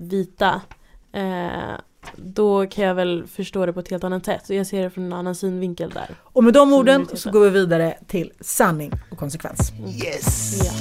[0.00, 0.60] vita
[1.12, 1.74] eh,
[2.16, 4.90] Då kan jag väl förstå det på ett helt annat sätt, så jag ser det
[4.90, 8.92] från en annan synvinkel där Och med de orden så går vi vidare till sanning
[9.10, 9.72] och konsekvens.
[10.04, 10.58] Yes!
[10.64, 10.72] ja.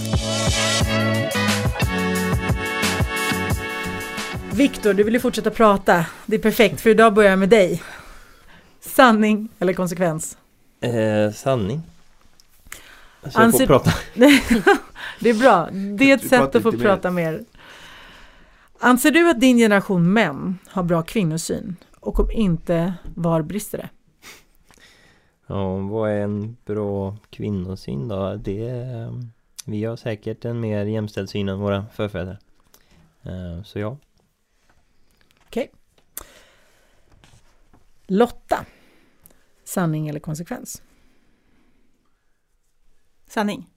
[4.53, 6.05] Viktor, du vill ju fortsätta prata.
[6.25, 7.83] Det är perfekt, för idag börjar jag med dig.
[8.81, 10.37] Sanning eller konsekvens?
[10.81, 11.81] eh, Sanning
[13.23, 13.93] Så Anser- jag får prata
[15.19, 15.69] Det är bra.
[15.97, 16.79] Det är ett sätt att få mer.
[16.79, 17.41] prata mer.
[18.79, 21.75] Anser du att din generation män har bra kvinnosyn?
[21.99, 23.89] Och om inte, var brister det?
[25.47, 28.35] Ja, vad är en bra kvinnosyn då?
[28.35, 29.13] Det är, eh,
[29.65, 32.39] Vi har säkert en mer jämställd syn än våra förfäder
[33.23, 33.97] eh, Så ja
[38.07, 38.65] Lotta.
[39.63, 40.81] Sanning eller konsekvens?
[43.27, 43.69] Sanning.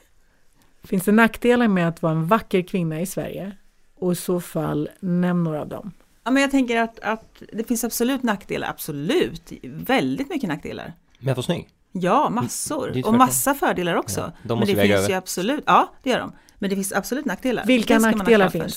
[0.85, 3.51] Finns det nackdelar med att vara en vacker kvinna i Sverige?
[3.99, 5.91] Och i så fall, nämn några av dem.
[6.23, 10.93] Ja, men jag tänker att, att det finns absolut nackdelar, absolut, väldigt mycket nackdelar.
[11.19, 13.01] Men jag får snygg Ja, Det massor.
[13.07, 14.19] Och massa fördelar också.
[14.19, 15.09] Ja, de Men måste det väga finns över.
[15.09, 16.31] ju absolut, ja det gör de.
[16.59, 17.65] Men det finns absolut nackdelar.
[17.65, 18.75] Vilka Det nackdelar finns?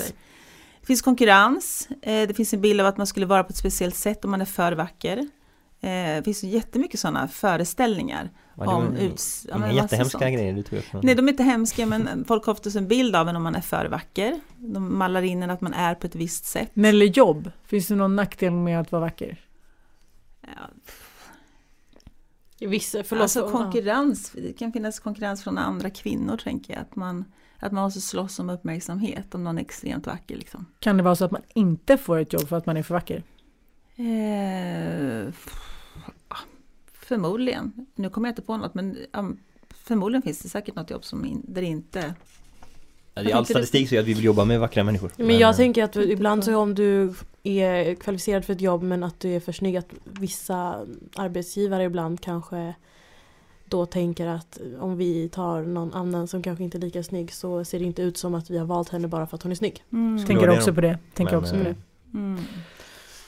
[0.80, 3.56] Det finns konkurrens, eh, det finns en bild av att man skulle vara på ett
[3.56, 5.18] speciellt sätt om man är för vacker.
[5.18, 5.26] Eh,
[6.16, 9.46] Det finns jättemycket sådana föreställningar Ja, det om uts...
[9.48, 10.34] ja, Inga men massa jättehemska sånt.
[10.34, 13.16] grejer du tog upp Nej, de är inte hemska men folk har oftast en bild
[13.16, 14.40] av en om man är för vacker.
[14.56, 16.70] De mallar in en att man är på ett visst sätt.
[16.74, 19.40] När det gäller jobb, finns det någon nackdel med att vara vacker?
[20.40, 20.70] Ja,
[22.60, 23.50] Vissa, förlåt, alltså ja.
[23.50, 26.82] konkurrens, det kan finnas konkurrens från andra kvinnor tänker jag.
[26.82, 27.24] Att man,
[27.58, 30.36] att man måste slåss om uppmärksamhet om någon är extremt vacker.
[30.36, 30.66] Liksom.
[30.78, 32.94] Kan det vara så att man inte får ett jobb för att man är för
[32.94, 33.22] vacker?
[33.96, 35.32] Eh,
[37.08, 37.86] förmodligen.
[37.94, 39.30] Nu kommer jag inte på något men ja,
[39.84, 42.14] förmodligen finns det säkert något jobb som in, där det inte...
[43.14, 45.56] Det är all statistik säger att vi vill jobba med vackra människor Men jag eh,
[45.56, 49.40] tänker att ibland så om du är kvalificerad för ett jobb men att du är
[49.40, 50.86] för snygg att vissa
[51.16, 52.74] arbetsgivare ibland kanske
[53.64, 57.64] då tänker att om vi tar någon annan som kanske inte är lika snygg så
[57.64, 59.56] ser det inte ut som att vi har valt henne bara för att hon är
[59.56, 59.84] snygg.
[59.92, 60.26] Mm.
[60.26, 60.98] Tänker också på det.
[61.14, 61.74] Tänker Men, också på eh, det.
[62.18, 62.40] Mm.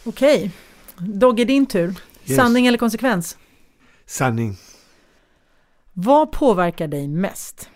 [0.05, 0.51] Okej.
[0.99, 1.95] Dogge, din tur.
[2.25, 2.37] Yes.
[2.37, 3.37] Sanning eller konsekvens?
[4.11, 4.57] Sanning.
[5.93, 7.71] Vad påverkar dig mest?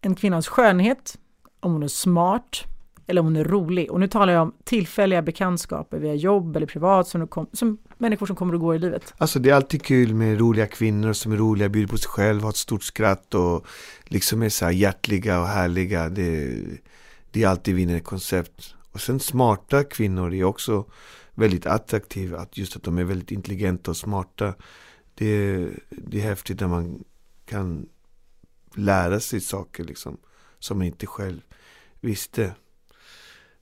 [0.00, 1.18] En kvinnas skönhet,
[1.60, 2.64] om hon är smart,
[3.06, 3.90] eller om hon är rolig.
[3.90, 8.26] Och nu talar jag om tillfälliga bekantskaper via jobb eller privat som, kom, som människor
[8.26, 9.14] som kommer och går i livet.
[9.18, 12.42] Alltså det är alltid kul med roliga kvinnor som är roliga, bjuder på sig själv,
[12.42, 13.66] har ett stort skratt och
[14.04, 16.08] liksom är så här hjärtliga och härliga.
[16.08, 16.60] Det,
[17.30, 18.74] det är alltid vinnande koncept.
[18.92, 20.84] Och sen smarta kvinnor är också
[21.34, 22.38] väldigt attraktiva.
[22.38, 24.54] Att just att de är väldigt intelligenta och smarta.
[25.14, 27.04] Det, det är häftigt när man
[27.44, 27.88] kan
[28.74, 30.16] lära sig saker liksom.
[30.58, 31.40] Som man inte själv
[32.00, 32.54] visste.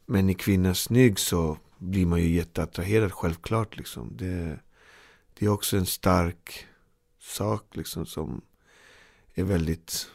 [0.07, 4.17] Men i kvinnan snygg så blir man ju jätteattraherad självklart liksom.
[4.17, 4.59] Det,
[5.39, 6.67] det är också en stark
[7.21, 8.41] sak liksom som
[9.35, 10.11] är väldigt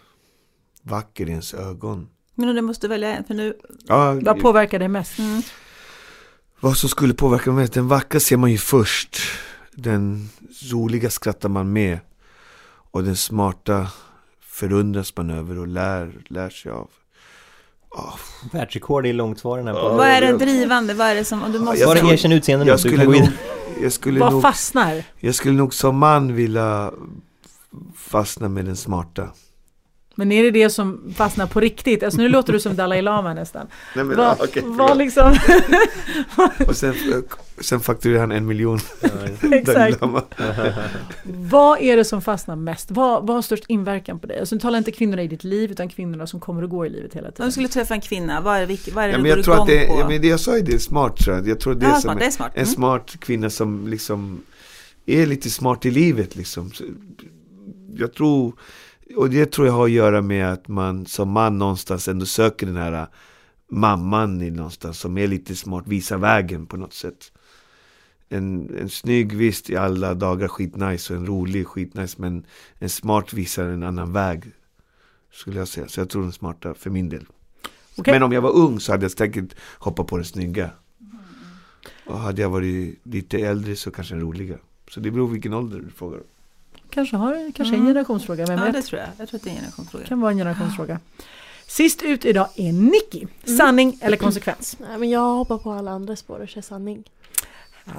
[0.81, 2.09] vacker i ens ögon.
[2.35, 3.57] Men du måste välja en, för nu...
[3.87, 5.19] Ja, Vad påverkar dig mest?
[5.19, 5.41] Mm.
[6.59, 9.17] vad som skulle påverka mest, den vackra ser man ju först.
[9.79, 10.29] Den
[10.71, 11.99] roliga skrattar man med.
[12.91, 13.87] Och den smarta
[14.41, 16.89] förundras man över och lär, lär sig av.
[17.89, 18.13] Ah,
[18.51, 19.13] Världsrekord i
[19.73, 19.79] på.
[19.79, 20.93] Ja, Vad är den drivande?
[20.93, 21.51] Vad är det som...
[21.51, 21.79] Du måste...
[21.79, 23.15] jag Bara skulle- erkänn utseende nu jag skulle nog,
[23.81, 25.03] jag skulle Vad nog, fastnar?
[25.19, 26.91] jag skulle nog som man vilja
[27.95, 29.29] fastna med den smarta.
[30.19, 32.03] Men är det det som fastnar på riktigt?
[32.03, 33.67] Alltså nu låter du som Dalai Lama nästan.
[33.95, 34.97] Nej, men, Vad okej, vad förlåt.
[34.97, 35.35] liksom...
[36.67, 36.93] Och sen,
[37.61, 38.79] sen fakturerar han en miljon.
[39.51, 39.97] Exakt.
[41.23, 42.91] Vad är det som fastnar mest?
[42.91, 44.39] Vad, vad har störst inverkan på dig?
[44.39, 46.89] Alltså nu talar inte kvinnorna i ditt liv utan kvinnorna som kommer och går i
[46.89, 47.45] livet hela Om tiden.
[47.47, 49.37] du skulle träffa en kvinna, vad är det, vad är det Ja, du men går
[49.37, 49.99] jag tror att igång det, på?
[49.99, 51.47] ja, men det jag sa ju det är smart tror jag.
[51.47, 52.51] Jag tror det är Ja, som smart, det är smart.
[52.55, 52.73] En Mm.
[52.73, 54.41] smart kvinna som liksom
[55.05, 56.71] är lite smart i livet liksom.
[57.95, 58.53] Jag tror,
[59.15, 62.65] och det tror jag har att göra med att man som man någonstans ändå söker
[62.65, 63.07] den här äh,
[63.69, 67.31] mamman i någonstans som är lite smart, visar vägen på något sätt.
[68.29, 72.45] En, en snygg visst i alla dagar skitnice och en rolig skitnice men
[72.79, 74.43] en smart visar en annan väg.
[75.31, 75.87] Skulle jag säga.
[75.87, 77.25] Så jag tror den smarta för min del.
[77.97, 78.13] Okej.
[78.13, 80.69] Men om jag var ung så hade jag säkert hoppat på den snygga.
[82.05, 84.57] Och hade jag varit lite äldre så kanske den roliga.
[84.89, 86.21] Så det beror på vilken ålder du frågar.
[86.89, 87.87] Kanske, har, kanske en Mm.
[87.87, 88.73] generationsfråga, vem Ja, vet?
[88.73, 89.09] det tror jag.
[89.17, 90.05] Jag tror att det är en generationsfråga.
[90.05, 90.99] kan vara en generationsfråga.
[91.67, 93.25] Sist ut idag är Nicky.
[93.57, 94.77] Sanning eller konsekvens?
[94.89, 97.03] Nej, men jag hoppar på alla andra spår och kör sanning.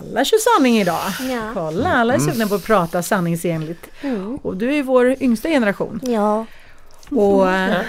[0.00, 1.00] Alla kör sanning idag.
[1.30, 1.50] Ja.
[1.54, 3.86] Kolla, alla är sugna på att prata sanningsenligt.
[4.02, 4.36] Mm.
[4.36, 6.46] Och du är vår yngsta generation Ja.
[7.10, 7.82] och eh,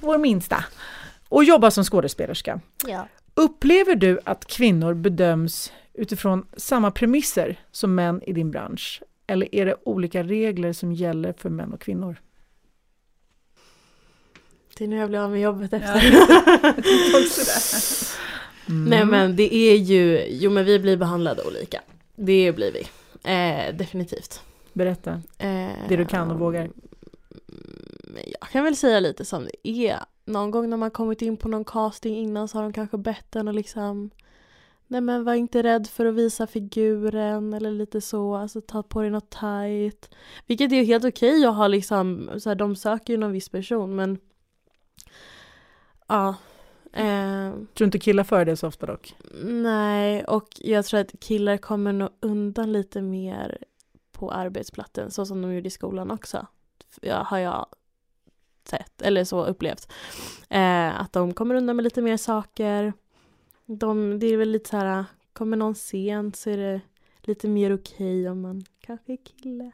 [0.00, 0.64] vår minsta.
[1.28, 2.60] Och jobbar som skådespelerska.
[2.86, 3.08] ja.
[3.36, 9.02] Upplever du att kvinnor bedöms utifrån samma premisser som män i din bransch?
[9.26, 12.16] Eller är det olika regler som gäller för män och kvinnor?
[14.78, 16.10] Det är nu jag blir av med jobbet Ja, efter.
[16.10, 16.16] det.
[18.68, 18.84] Mm.
[18.84, 21.80] Nej men det är ju, jo men vi blir behandlade olika.
[22.16, 22.80] Det blir vi.
[23.30, 24.42] Eh, definitivt.
[24.72, 25.10] Berätta.
[25.38, 26.60] Eh, Det du kan och vågar.
[26.60, 26.72] mm,
[28.40, 29.98] Jag kan väl säga lite som det är.
[30.24, 33.36] Någon gång när man kommit in på någon casting innan så har de kanske bett
[33.36, 34.10] en att liksom
[34.86, 39.00] Nej men var inte rädd för att visa figuren eller lite så, alltså ta på
[39.00, 40.14] dig något tight.
[40.46, 43.96] Vilket är helt okej att ha liksom, så här, de söker ju någon viss person
[43.96, 44.18] men
[46.06, 46.34] Ja.
[46.92, 49.16] Eh, Tror inte killar för det så ofta dock?
[49.44, 53.58] Nej, och jag tror att killar kommer nog undan lite mer
[54.12, 56.46] på arbetsplatsen så som de gjorde i skolan också.
[57.00, 57.66] Ja, har jag
[58.64, 59.92] sett, eller så upplevt.
[60.48, 62.92] Eh, att de kommer undan med lite mer saker.
[63.66, 66.80] De, det är väl lite så här, kommer någon sent så är det
[67.22, 69.72] lite mer okej om man kanske är kille.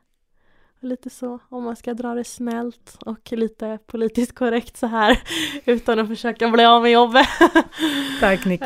[0.82, 5.22] Och lite så, om man ska dra det snällt och lite politiskt korrekt så här
[5.64, 7.26] utan att försöka bli av med jobbet.
[8.20, 8.64] Tack Nicky.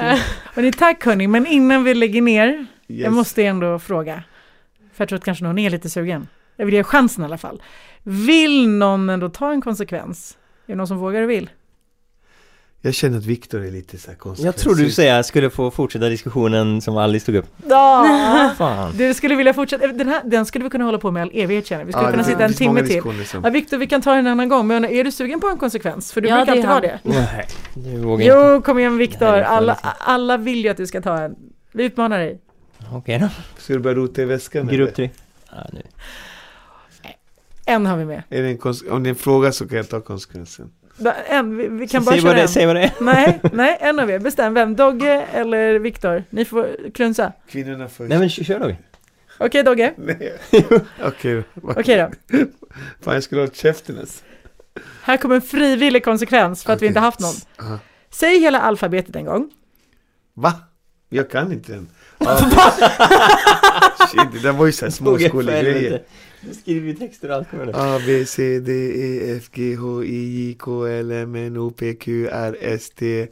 [0.54, 3.04] Hörrni, tack hörni, men innan vi lägger ner, Yes.
[3.04, 4.22] jag måste ändå fråga.
[4.92, 6.28] För jag tror att kanske någon är lite sugen.
[6.56, 7.62] Jag vill ge chansen i alla fall.
[8.02, 10.38] Vill någon ändå ta en konsekvens?
[10.66, 11.50] Är det någon som vågar och vill?
[12.86, 14.46] Jag känner att Viktor är lite så här konstig.
[14.46, 17.46] Jag trodde du säga skulle få fortsätta diskussionen som Alice tog upp.
[17.68, 18.50] Ja!
[18.58, 18.96] Fan.
[18.96, 21.66] Du skulle vilja fortsätta, den, här, den skulle vi kunna hålla på med all evighet
[21.66, 21.86] känner jag.
[21.86, 23.26] Vi skulle Ja, kunna det sitta en timme till.
[23.26, 25.46] som- Ja, Viktor, vi kan ta den en annan gång, men är du sugen på
[25.48, 26.12] en konsekvens?
[26.12, 27.00] För du Ja, brukar det alltid ha det.
[27.02, 28.36] Nej, du vågar inte.
[28.54, 29.26] Jo, kom igen Viktor.
[29.26, 31.36] Det jag Alla, alla vill ju att du ska ta en.
[31.72, 32.40] Vi utmanar dig.
[32.92, 33.28] Okej då.
[33.58, 34.66] Ska du börja rota i väskan?
[34.66, 35.10] Grupp tre.
[35.50, 35.82] Ja, nu.
[37.66, 38.22] En har vi med.
[38.28, 40.70] Är det en om det är en fråga så kan jag ta konsekvensen.
[41.28, 42.48] En, vi, vi kan bara säg, vad köra det, en.
[42.48, 42.92] säg vad det är.
[43.00, 44.18] Nej, nej, en av er.
[44.18, 44.76] Bestäm vem.
[44.76, 46.24] Dogge eller Viktor?
[46.30, 47.32] Ni får klunsa.
[47.48, 48.08] Kvinnorna först.
[48.08, 48.76] Nej men kör kör då.
[49.38, 49.92] Okej Dogge.
[49.96, 50.38] Nej.
[51.04, 51.42] Okej.
[51.62, 52.36] Okej då.
[53.00, 54.24] Fan jag skulle ha käften ens.
[55.02, 56.88] Här kommer en frivillig konsekvens för att vi Okej.
[56.88, 57.34] inte haft någon.
[57.60, 57.78] Aha.
[58.10, 59.50] Säg hela alfabetet en gång.
[60.34, 60.52] Va?
[61.08, 61.88] Jag kan inte den.
[62.18, 62.36] Ah.
[64.06, 66.02] Shit, det där var ju såhär småskolegrejer.
[66.48, 67.72] Du skriver ju texter och allt med det.
[67.76, 71.70] A, B, C, D, E, F, G, H, I, J, K, L, M, N, O,
[71.70, 73.26] P, Q, R, S, T,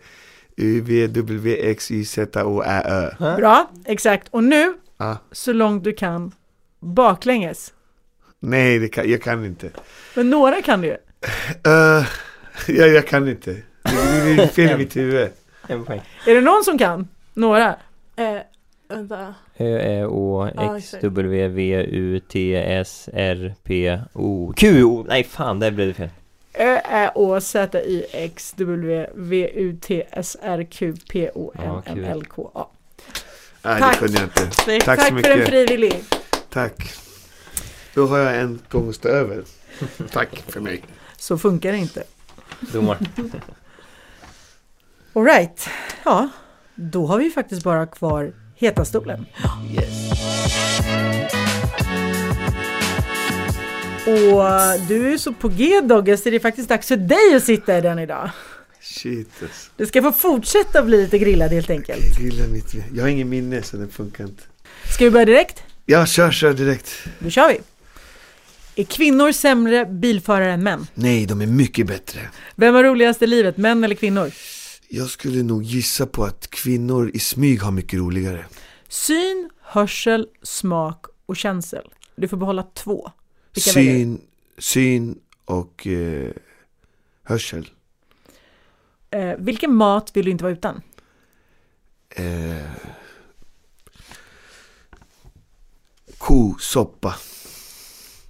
[0.57, 3.37] U-V-W-X-Y-Z-O-Ä-Ö.
[3.37, 4.29] Bra, exakt.
[4.31, 5.19] Och nu, Ja.
[5.33, 6.33] så långt du kan,
[6.81, 7.73] baklänges.
[8.41, 9.71] Nej, det kan, jag kan inte.
[10.17, 10.97] Men några kan du ju.
[11.69, 12.07] Uh,
[12.69, 13.57] ja, jag kan inte.
[13.83, 15.29] Det är fel i mitt huvud.
[15.69, 16.01] En poäng.
[16.27, 17.09] Är det någon som kan?
[17.35, 17.69] Några?
[18.17, 18.37] Eh,
[18.97, 19.35] vänta.
[19.59, 20.95] Ö, Ä, Å, X.
[21.03, 25.05] W, V, U, T, S, R, P, O, Q, O.
[25.09, 26.09] Nej fan, där blev det fel.
[26.55, 31.53] Ö, Ä, Å, Z, Y, X, W, V, U, T, S, R, Q, P, O,
[31.59, 32.67] N, N, L, K, A.
[33.65, 33.93] Nej, Tack.
[33.93, 34.47] det kunde jag inte.
[34.65, 35.49] Tack, Tack så för en mycket.
[35.49, 35.95] frivillig.
[36.51, 36.91] Tack.
[37.95, 39.43] Då har jag en gång att stå över.
[40.13, 40.83] Tack för mig.
[41.17, 42.03] Så funkar det inte.
[42.73, 42.99] Domar.
[45.15, 45.69] Alright,
[46.05, 46.29] ja,
[46.75, 48.33] då har vi faktiskt bara kvar
[48.63, 49.27] heta stolen.
[49.75, 50.11] Yes.
[54.07, 54.43] Och
[54.89, 57.79] du är så på G Dogge så det är faktiskt dags för dig att sitta
[57.79, 58.31] i den idag.
[58.81, 59.71] Shit alltså.
[59.77, 62.05] Du ska få fortsätta bli lite grillad helt enkelt.
[62.19, 64.43] Jag gillar mitt Jag har ingen minne så den funkar inte.
[64.95, 65.63] Ska vi börja direkt?
[65.87, 66.91] Ja, kör, kör direkt.
[67.19, 67.61] Då kör vi!
[68.83, 70.87] Är kvinnor sämre bilförare än män?
[70.95, 72.21] Nej, de är mycket bättre.
[72.55, 74.31] Vem har roligast i livet, män eller kvinnor?
[74.95, 78.47] Jag skulle nog gissa på att kvinnor i smyg har mycket roligare.
[78.89, 81.89] Syn, hörsel, smak och känsel.
[82.17, 83.11] Du får behålla två.
[83.55, 83.71] Vilka?
[83.71, 84.21] Syn,
[84.59, 86.33] syn och eh,
[87.23, 87.71] hörsel.
[89.11, 90.83] Eh, vilken mat vill du inte vara utan?
[92.11, 92.71] Eh,
[96.19, 97.15] kosoppa.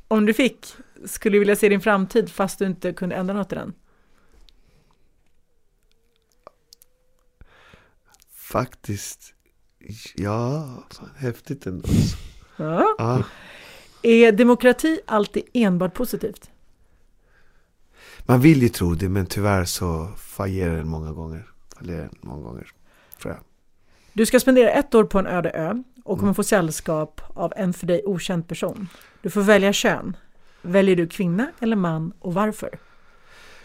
[0.08, 0.66] Om du fick,
[1.04, 3.74] skulle du vilja se din framtid fast du inte kunde ändra något i den?
[8.52, 9.34] Faktiskt.
[10.14, 11.88] Ja, fan, häftigt ändå.
[11.88, 12.16] alltså.
[12.56, 12.94] Ja.
[12.98, 13.22] Ja.
[14.02, 16.50] Är demokrati alltid enbart positivt?
[18.26, 21.46] Man vill ju tro det, men tyvärr så fallerar den många gånger.
[21.78, 22.66] Fallerar den många gånger,
[23.22, 23.42] tror jag.
[24.12, 26.34] Du ska spendera ett år på en öde ö och kommer Mm.
[26.34, 28.88] få sällskap av en för dig okänd person.
[29.22, 30.16] Du får välja kön.
[30.62, 32.78] Väljer du kvinna eller man och varför?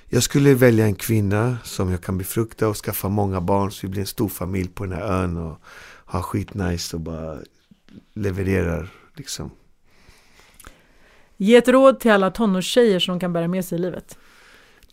[0.10, 3.92] Jag skulle välja en kvinna som jag kan befrukta och skaffa många barn så vi
[3.92, 5.62] blir en stor familj på den här ön och
[6.06, 7.38] ha skitnice och bara
[8.14, 9.52] levererar liksom.
[11.38, 14.18] Ge ett råd till alla tonårstjejer som de kan bära med sig i livet.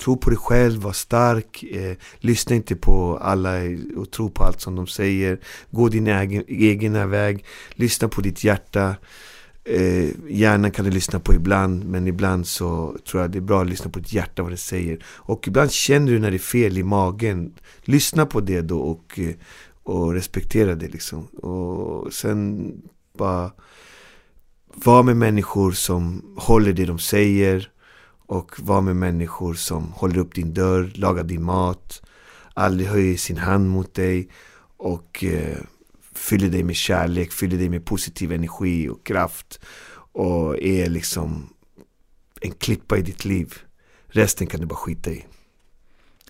[0.02, 3.52] Tro på dig själv, var stark, eh, lyssna inte på alla
[3.96, 5.40] och tro på allt som de säger.
[5.70, 7.44] Gå din egen, egna väg,
[7.74, 8.96] lyssna på ditt hjärta.
[9.66, 13.62] Eh, hjärnan kan du lyssna på ibland, men ibland så tror jag det är bra
[13.62, 15.04] att lyssna på ditt hjärta vad det säger.
[15.06, 17.54] Och ibland känner du när det är fel i magen.
[17.82, 19.34] Lyssna på det då och, eh,
[19.82, 21.26] och respektera det liksom.
[21.26, 22.72] Och sen
[23.18, 23.50] bara
[24.74, 27.70] var med människor som håller det de säger
[28.26, 32.02] och var med människor som håller upp din dörr, lagar din mat,
[32.54, 34.28] aldrig höjer sin hand mot dig
[34.76, 35.58] och eh,
[36.24, 39.60] fyller dig med kärlek, fyller dig med positiv energi och kraft
[40.12, 41.48] och är liksom
[42.40, 43.54] en klippa i ditt liv.
[44.06, 45.24] Resten kan du bara skita i.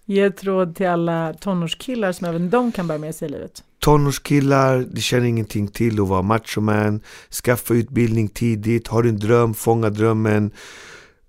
[0.05, 3.65] Ge ett råd till alla tonårskillar som även de kan bära med sig i livet.
[3.79, 7.01] Tonårskillar, de känner ingenting till att vara machoman.
[7.45, 8.89] Skaffa utbildning tidigt.
[8.89, 10.51] Har du en dröm, fånga drömmen.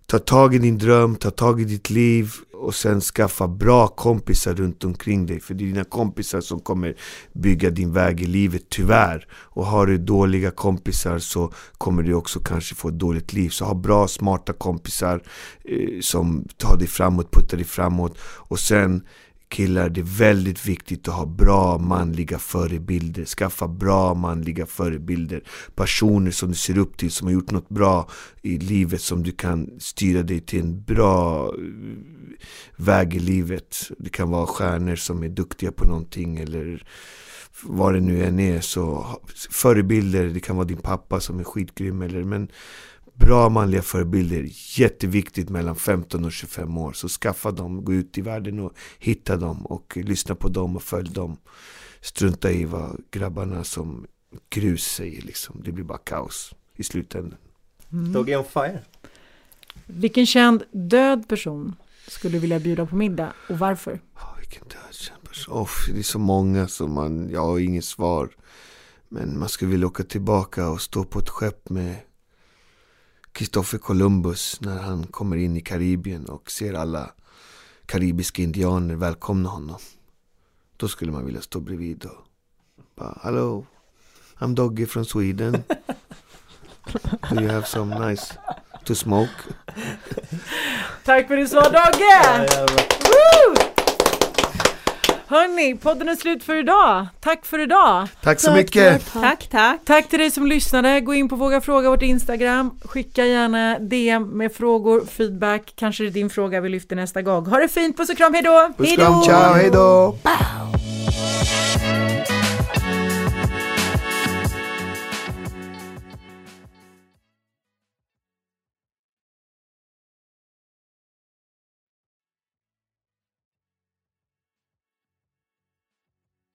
[0.07, 4.53] Ta tag i din dröm, ta tag i ditt liv och sen skaffa bra kompisar
[4.53, 5.39] runt omkring dig.
[5.39, 6.95] För det är dina kompisar som kommer
[7.33, 9.27] bygga din väg i livet, tyvärr.
[9.31, 13.49] Och har du dåliga kompisar så kommer du också kanske få ett dåligt liv.
[13.49, 15.23] Så ha bra, smarta kompisar
[15.63, 18.17] eh, som tar dig framåt, puttar dig framåt.
[18.21, 19.03] Och sen
[19.49, 23.25] killar, det är väldigt viktigt att ha bra manliga förebilder.
[23.25, 25.43] Skaffa bra manliga förebilder.
[25.75, 28.09] Personer som du ser upp till, som har gjort något bra
[28.41, 31.53] i livet, som du kan styra dig till en bra eh,
[32.75, 33.77] väg i livet.
[33.97, 36.83] Det kan vara stjärnor som är duktiga på någonting eller
[37.63, 38.61] vad det nu än är.
[38.61, 39.05] Så
[39.51, 42.47] förebilder, det kan vara din pappa som är skitgrym eller men
[43.15, 44.47] Bra manliga förebilder,
[44.79, 46.93] jätteviktigt mellan 15 och 25 år.
[46.93, 50.83] Så skaffa dem, gå ut i världen och hitta dem och lyssna på dem och
[50.83, 51.37] följ dem.
[52.01, 54.07] Strunta i vad grabbarna som
[54.49, 55.61] grus säger liksom.
[55.65, 57.39] Det blir bara kaos i slutändan.
[57.89, 58.79] Doggy on fire.
[59.85, 61.75] Vilken känd död person
[62.07, 63.91] skulle du vilja bjuda på middag och varför?
[64.15, 65.53] Oh, vilken dödskänd person.
[65.53, 68.29] Oh, det är så många som man, jag har inget svar.
[69.09, 71.95] Men man skulle vilja åka tillbaka och stå på ett skepp med
[73.35, 77.11] Kristoffer Columbus när han kommer in i Karibien och ser alla
[77.85, 79.79] karibiska indianer välkomna honom.
[80.77, 82.27] Då skulle man vilja stå bredvid och
[82.95, 83.65] bara, Hello,
[84.39, 85.63] I'm Doggy from Sweden.
[87.29, 88.33] Do you have some nice
[88.85, 89.31] to smoke?
[91.03, 92.47] Tack för ditt svar Dogge!
[93.03, 93.74] Woo!
[95.27, 97.07] Hörni, podden är slut för idag.
[97.19, 98.07] Tack för idag.
[98.23, 99.13] Tack så Tack, mycket!
[99.13, 99.79] tack, Tack, tack.
[99.85, 101.01] Tack till dig som lyssnade.
[101.01, 102.71] Gå in på Våga Fråga vårt Instagram.
[102.85, 105.73] Skicka gärna DM med frågor, feedback.
[105.75, 107.45] Kanske det är din fråga vi lyfter nästa gång.
[107.45, 108.69] Ha det fint, puss och kram, hejdå!
[108.77, 110.15] Puss kram, ciao, hejdå!